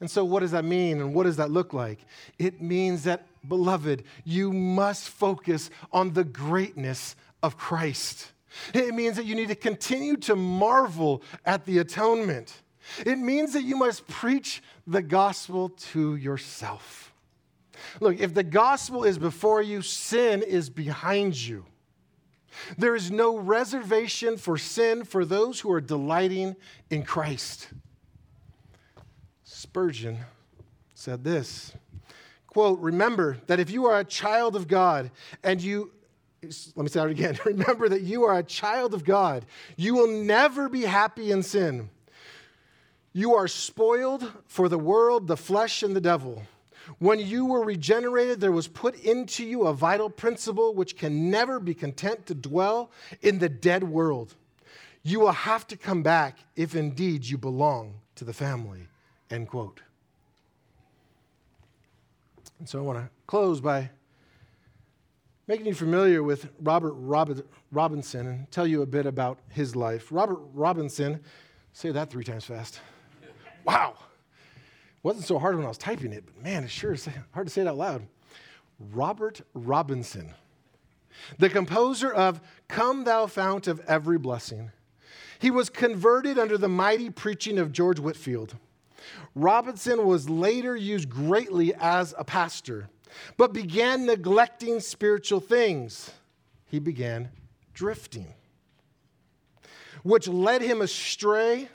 And 0.00 0.10
so, 0.10 0.24
what 0.24 0.40
does 0.40 0.50
that 0.50 0.64
mean 0.64 1.00
and 1.00 1.14
what 1.14 1.24
does 1.24 1.36
that 1.36 1.50
look 1.50 1.72
like? 1.72 2.00
It 2.38 2.60
means 2.60 3.04
that, 3.04 3.26
beloved, 3.48 4.04
you 4.24 4.52
must 4.52 5.08
focus 5.08 5.70
on 5.92 6.12
the 6.12 6.24
greatness 6.24 7.16
of 7.42 7.56
Christ. 7.56 8.32
It 8.74 8.94
means 8.94 9.16
that 9.16 9.26
you 9.26 9.34
need 9.34 9.48
to 9.48 9.54
continue 9.54 10.16
to 10.18 10.36
marvel 10.36 11.22
at 11.44 11.64
the 11.64 11.78
atonement. 11.78 12.62
It 13.04 13.18
means 13.18 13.52
that 13.52 13.62
you 13.62 13.76
must 13.76 14.06
preach 14.06 14.62
the 14.86 15.02
gospel 15.02 15.70
to 15.92 16.16
yourself. 16.16 17.12
Look, 18.00 18.20
if 18.20 18.34
the 18.34 18.42
gospel 18.42 19.04
is 19.04 19.18
before 19.18 19.62
you, 19.62 19.82
sin 19.82 20.42
is 20.42 20.70
behind 20.70 21.36
you. 21.36 21.66
There 22.78 22.94
is 22.94 23.10
no 23.10 23.36
reservation 23.36 24.38
for 24.38 24.56
sin 24.56 25.04
for 25.04 25.24
those 25.24 25.60
who 25.60 25.70
are 25.72 25.80
delighting 25.80 26.56
in 26.90 27.02
Christ. 27.02 27.68
Spurgeon 29.44 30.18
said 30.94 31.22
this 31.22 31.74
quote, 32.46 32.80
Remember 32.80 33.36
that 33.46 33.60
if 33.60 33.70
you 33.70 33.86
are 33.86 33.98
a 33.98 34.04
child 34.04 34.56
of 34.56 34.66
God 34.66 35.10
and 35.42 35.60
you 35.60 35.92
let 36.74 36.84
me 36.84 36.88
say 36.88 37.00
that 37.00 37.08
again. 37.08 37.38
Remember 37.44 37.88
that 37.88 38.02
you 38.02 38.24
are 38.24 38.38
a 38.38 38.42
child 38.42 38.94
of 38.94 39.04
God. 39.04 39.44
You 39.76 39.94
will 39.94 40.22
never 40.22 40.68
be 40.68 40.82
happy 40.82 41.30
in 41.30 41.42
sin. 41.42 41.90
You 43.16 43.34
are 43.34 43.48
spoiled 43.48 44.30
for 44.46 44.68
the 44.68 44.76
world, 44.76 45.26
the 45.26 45.38
flesh, 45.38 45.82
and 45.82 45.96
the 45.96 46.02
devil. 46.02 46.42
When 46.98 47.18
you 47.18 47.46
were 47.46 47.64
regenerated, 47.64 48.42
there 48.42 48.52
was 48.52 48.68
put 48.68 48.94
into 49.00 49.42
you 49.42 49.62
a 49.62 49.72
vital 49.72 50.10
principle 50.10 50.74
which 50.74 50.98
can 50.98 51.30
never 51.30 51.58
be 51.58 51.72
content 51.72 52.26
to 52.26 52.34
dwell 52.34 52.90
in 53.22 53.38
the 53.38 53.48
dead 53.48 53.84
world. 53.84 54.34
You 55.02 55.20
will 55.20 55.32
have 55.32 55.66
to 55.68 55.78
come 55.78 56.02
back 56.02 56.40
if 56.56 56.76
indeed 56.76 57.24
you 57.24 57.38
belong 57.38 57.94
to 58.16 58.24
the 58.26 58.34
family. 58.34 58.86
End 59.30 59.48
quote. 59.48 59.80
And 62.58 62.68
so 62.68 62.80
I 62.80 62.82
want 62.82 62.98
to 62.98 63.08
close 63.26 63.62
by 63.62 63.88
making 65.46 65.64
you 65.64 65.74
familiar 65.74 66.22
with 66.22 66.50
Robert 66.60 66.92
Robinson 67.72 68.26
and 68.26 68.50
tell 68.50 68.66
you 68.66 68.82
a 68.82 68.86
bit 68.86 69.06
about 69.06 69.38
his 69.48 69.74
life. 69.74 70.08
Robert 70.10 70.40
Robinson, 70.52 71.20
say 71.72 71.90
that 71.92 72.10
three 72.10 72.22
times 72.22 72.44
fast. 72.44 72.78
Wow. 73.66 73.94
It 73.98 75.04
wasn't 75.04 75.26
so 75.26 75.38
hard 75.38 75.56
when 75.56 75.64
I 75.64 75.68
was 75.68 75.78
typing 75.78 76.12
it, 76.12 76.24
but 76.24 76.42
man, 76.42 76.64
it 76.64 76.70
sure 76.70 76.92
is 76.92 77.08
hard 77.32 77.48
to 77.48 77.52
say 77.52 77.62
it 77.62 77.66
out 77.66 77.76
loud. 77.76 78.06
Robert 78.78 79.40
Robinson, 79.54 80.32
the 81.38 81.48
composer 81.48 82.12
of 82.12 82.40
Come 82.68 83.04
Thou 83.04 83.26
Fount 83.26 83.66
of 83.66 83.80
Every 83.88 84.18
Blessing. 84.18 84.70
He 85.38 85.50
was 85.50 85.68
converted 85.68 86.38
under 86.38 86.56
the 86.56 86.68
mighty 86.68 87.10
preaching 87.10 87.58
of 87.58 87.72
George 87.72 87.98
Whitefield. 87.98 88.54
Robinson 89.34 90.06
was 90.06 90.30
later 90.30 90.76
used 90.76 91.10
greatly 91.10 91.74
as 91.74 92.14
a 92.18 92.24
pastor, 92.24 92.88
but 93.36 93.52
began 93.52 94.06
neglecting 94.06 94.80
spiritual 94.80 95.40
things. 95.40 96.10
He 96.66 96.78
began 96.78 97.30
drifting, 97.74 98.26
which 100.02 100.28
led 100.28 100.62
him 100.62 100.80
astray, 100.80 101.68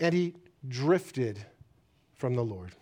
and 0.00 0.14
he 0.14 0.34
drifted 0.66 1.44
from 2.14 2.34
the 2.34 2.44
Lord. 2.44 2.72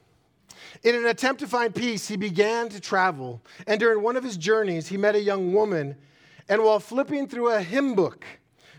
In 0.83 0.95
an 0.95 1.07
attempt 1.07 1.41
to 1.41 1.47
find 1.47 1.75
peace, 1.75 2.09
he 2.09 2.17
began 2.17 2.69
to 2.71 2.81
travel, 2.81 3.43
and 3.67 3.81
during 3.81 4.03
one 4.03 4.17
of 4.17 4.25
his 4.25 4.37
journeys, 4.37 4.89
he 4.89 4.97
met 4.97 5.15
a 5.15 5.21
young 5.21 5.53
woman, 5.53 5.97
and 6.49 6.63
while 6.63 6.81
flipping 6.81 7.29
through 7.29 7.51
a 7.51 7.63
hymn 7.63 7.95
book, 7.95 8.25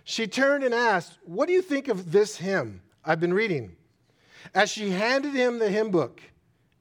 she 0.04 0.28
turned 0.28 0.64
and 0.64 0.74
asked, 0.74 1.18
What 1.26 1.48
do 1.48 1.54
you 1.54 1.62
think 1.62 1.88
of 1.88 2.12
this 2.12 2.38
hymn 2.38 2.82
I've 3.04 3.20
been 3.20 3.34
reading? 3.34 3.76
As 4.54 4.70
she 4.70 4.92
handed 4.92 5.34
him 5.34 5.60
the 5.60 5.70
hymn 5.70 5.92
book, 5.92 6.22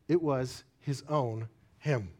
it 0.09 0.23
was 0.23 0.65
his 0.81 1.03
own 1.09 1.49
hymn. 1.79 2.11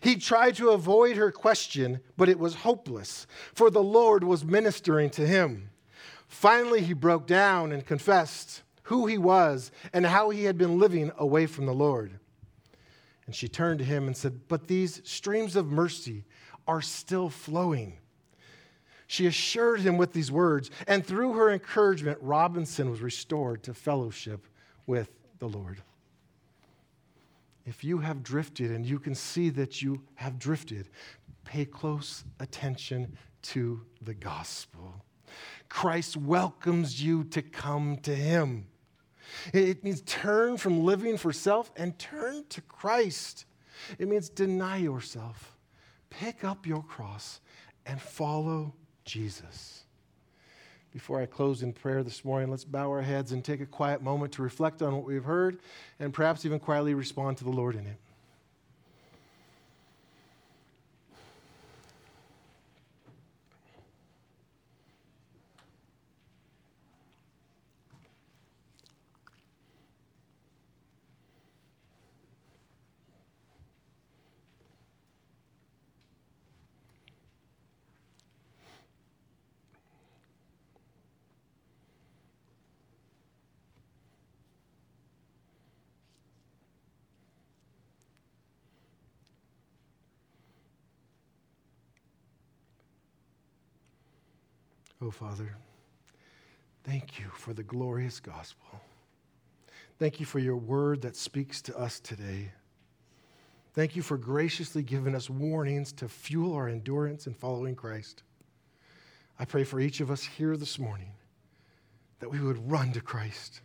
He 0.00 0.16
tried 0.16 0.54
to 0.56 0.70
avoid 0.70 1.16
her 1.16 1.30
question, 1.30 2.00
but 2.16 2.28
it 2.28 2.38
was 2.38 2.54
hopeless, 2.54 3.26
for 3.54 3.70
the 3.70 3.82
Lord 3.82 4.24
was 4.24 4.44
ministering 4.44 5.10
to 5.10 5.26
him. 5.26 5.70
Finally, 6.28 6.82
he 6.82 6.92
broke 6.92 7.26
down 7.26 7.72
and 7.72 7.86
confessed 7.86 8.62
who 8.84 9.06
he 9.06 9.18
was 9.18 9.70
and 9.92 10.06
how 10.06 10.30
he 10.30 10.44
had 10.44 10.58
been 10.58 10.78
living 10.78 11.10
away 11.18 11.46
from 11.46 11.66
the 11.66 11.74
Lord. 11.74 12.18
And 13.26 13.34
she 13.34 13.48
turned 13.48 13.80
to 13.80 13.84
him 13.84 14.06
and 14.06 14.16
said, 14.16 14.48
But 14.48 14.68
these 14.68 15.00
streams 15.04 15.56
of 15.56 15.66
mercy 15.66 16.24
are 16.66 16.82
still 16.82 17.28
flowing. 17.28 17.98
She 19.08 19.26
assured 19.26 19.80
him 19.80 19.96
with 19.96 20.12
these 20.12 20.32
words, 20.32 20.70
and 20.86 21.04
through 21.04 21.34
her 21.34 21.50
encouragement, 21.50 22.18
Robinson 22.20 22.90
was 22.90 23.00
restored 23.00 23.62
to 23.64 23.74
fellowship 23.74 24.46
with 24.86 25.10
the 25.38 25.48
Lord. 25.48 25.82
If 27.64 27.82
you 27.82 27.98
have 27.98 28.22
drifted 28.22 28.70
and 28.70 28.86
you 28.86 28.98
can 28.98 29.14
see 29.14 29.50
that 29.50 29.82
you 29.82 30.02
have 30.14 30.38
drifted, 30.38 30.88
pay 31.44 31.64
close 31.64 32.24
attention 32.40 33.16
to 33.42 33.80
the 34.02 34.14
gospel. 34.14 35.04
Christ 35.68 36.16
welcomes 36.16 37.02
you 37.02 37.24
to 37.24 37.42
come 37.42 37.96
to 37.98 38.14
him. 38.14 38.66
It 39.52 39.84
means 39.84 40.02
turn 40.02 40.56
from 40.56 40.84
living 40.84 41.16
for 41.16 41.32
self 41.32 41.70
and 41.76 41.98
turn 41.98 42.44
to 42.50 42.60
Christ. 42.62 43.44
It 43.98 44.08
means 44.08 44.28
deny 44.28 44.78
yourself, 44.78 45.56
pick 46.10 46.44
up 46.44 46.66
your 46.66 46.82
cross, 46.82 47.40
and 47.84 48.00
follow 48.00 48.74
Jesus. 49.04 49.84
Before 50.92 51.20
I 51.20 51.26
close 51.26 51.62
in 51.62 51.72
prayer 51.72 52.02
this 52.02 52.24
morning, 52.24 52.50
let's 52.50 52.64
bow 52.64 52.88
our 52.88 53.02
heads 53.02 53.32
and 53.32 53.44
take 53.44 53.60
a 53.60 53.66
quiet 53.66 54.02
moment 54.02 54.32
to 54.32 54.42
reflect 54.42 54.80
on 54.80 54.94
what 54.94 55.04
we've 55.04 55.24
heard 55.24 55.58
and 56.00 56.12
perhaps 56.12 56.46
even 56.46 56.58
quietly 56.58 56.94
respond 56.94 57.36
to 57.36 57.44
the 57.44 57.50
Lord 57.50 57.74
in 57.74 57.86
it. 57.86 58.00
Oh, 95.06 95.10
Father, 95.12 95.54
thank 96.82 97.20
you 97.20 97.26
for 97.32 97.54
the 97.54 97.62
glorious 97.62 98.18
gospel. 98.18 98.80
Thank 100.00 100.18
you 100.18 100.26
for 100.26 100.40
your 100.40 100.56
word 100.56 101.02
that 101.02 101.14
speaks 101.14 101.62
to 101.62 101.78
us 101.78 102.00
today. 102.00 102.50
Thank 103.72 103.94
you 103.94 104.02
for 104.02 104.18
graciously 104.18 104.82
giving 104.82 105.14
us 105.14 105.30
warnings 105.30 105.92
to 105.92 106.08
fuel 106.08 106.54
our 106.54 106.68
endurance 106.68 107.28
in 107.28 107.34
following 107.34 107.76
Christ. 107.76 108.24
I 109.38 109.44
pray 109.44 109.62
for 109.62 109.78
each 109.78 110.00
of 110.00 110.10
us 110.10 110.24
here 110.24 110.56
this 110.56 110.76
morning 110.76 111.12
that 112.18 112.30
we 112.30 112.40
would 112.40 112.68
run 112.68 112.90
to 112.94 113.00
Christ, 113.00 113.60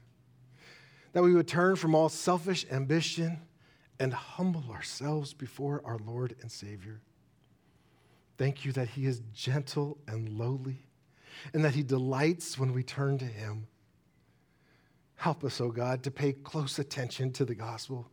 that 1.13 1.23
we 1.23 1.33
would 1.33 1.47
turn 1.47 1.75
from 1.75 1.95
all 1.95 2.09
selfish 2.09 2.67
ambition 2.69 3.39
and 3.99 4.13
humble 4.13 4.69
ourselves 4.69 5.33
before 5.33 5.81
our 5.85 5.97
Lord 5.97 6.35
and 6.41 6.51
Savior. 6.51 7.01
Thank 8.37 8.63
you 8.63 8.71
that 8.73 8.89
He 8.89 9.07
is 9.07 9.23
gentle 9.33 9.97
and 10.07 10.29
lowly 10.37 10.85
and 11.53 11.63
that 11.63 11.75
He 11.75 11.83
delights 11.83 12.57
when 12.57 12.73
we 12.73 12.83
turn 12.83 13.17
to 13.19 13.25
Him. 13.25 13.67
Help 15.15 15.43
us, 15.43 15.61
O 15.61 15.65
oh 15.65 15.71
God, 15.71 16.03
to 16.03 16.11
pay 16.11 16.33
close 16.33 16.79
attention 16.79 17.31
to 17.33 17.45
the 17.45 17.55
gospel, 17.55 18.09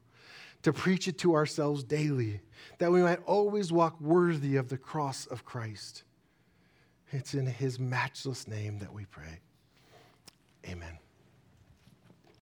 to 0.62 0.72
preach 0.72 1.08
it 1.08 1.18
to 1.18 1.34
ourselves 1.34 1.84
daily, 1.84 2.40
that 2.78 2.92
we 2.92 3.02
might 3.02 3.20
always 3.24 3.72
walk 3.72 4.00
worthy 4.00 4.56
of 4.56 4.68
the 4.68 4.78
cross 4.78 5.26
of 5.26 5.44
Christ. 5.44 6.02
It's 7.10 7.34
in 7.34 7.46
His 7.46 7.78
matchless 7.78 8.46
name 8.46 8.78
that 8.80 8.92
we 8.92 9.06
pray. 9.06 9.40
Amen. 10.66 10.98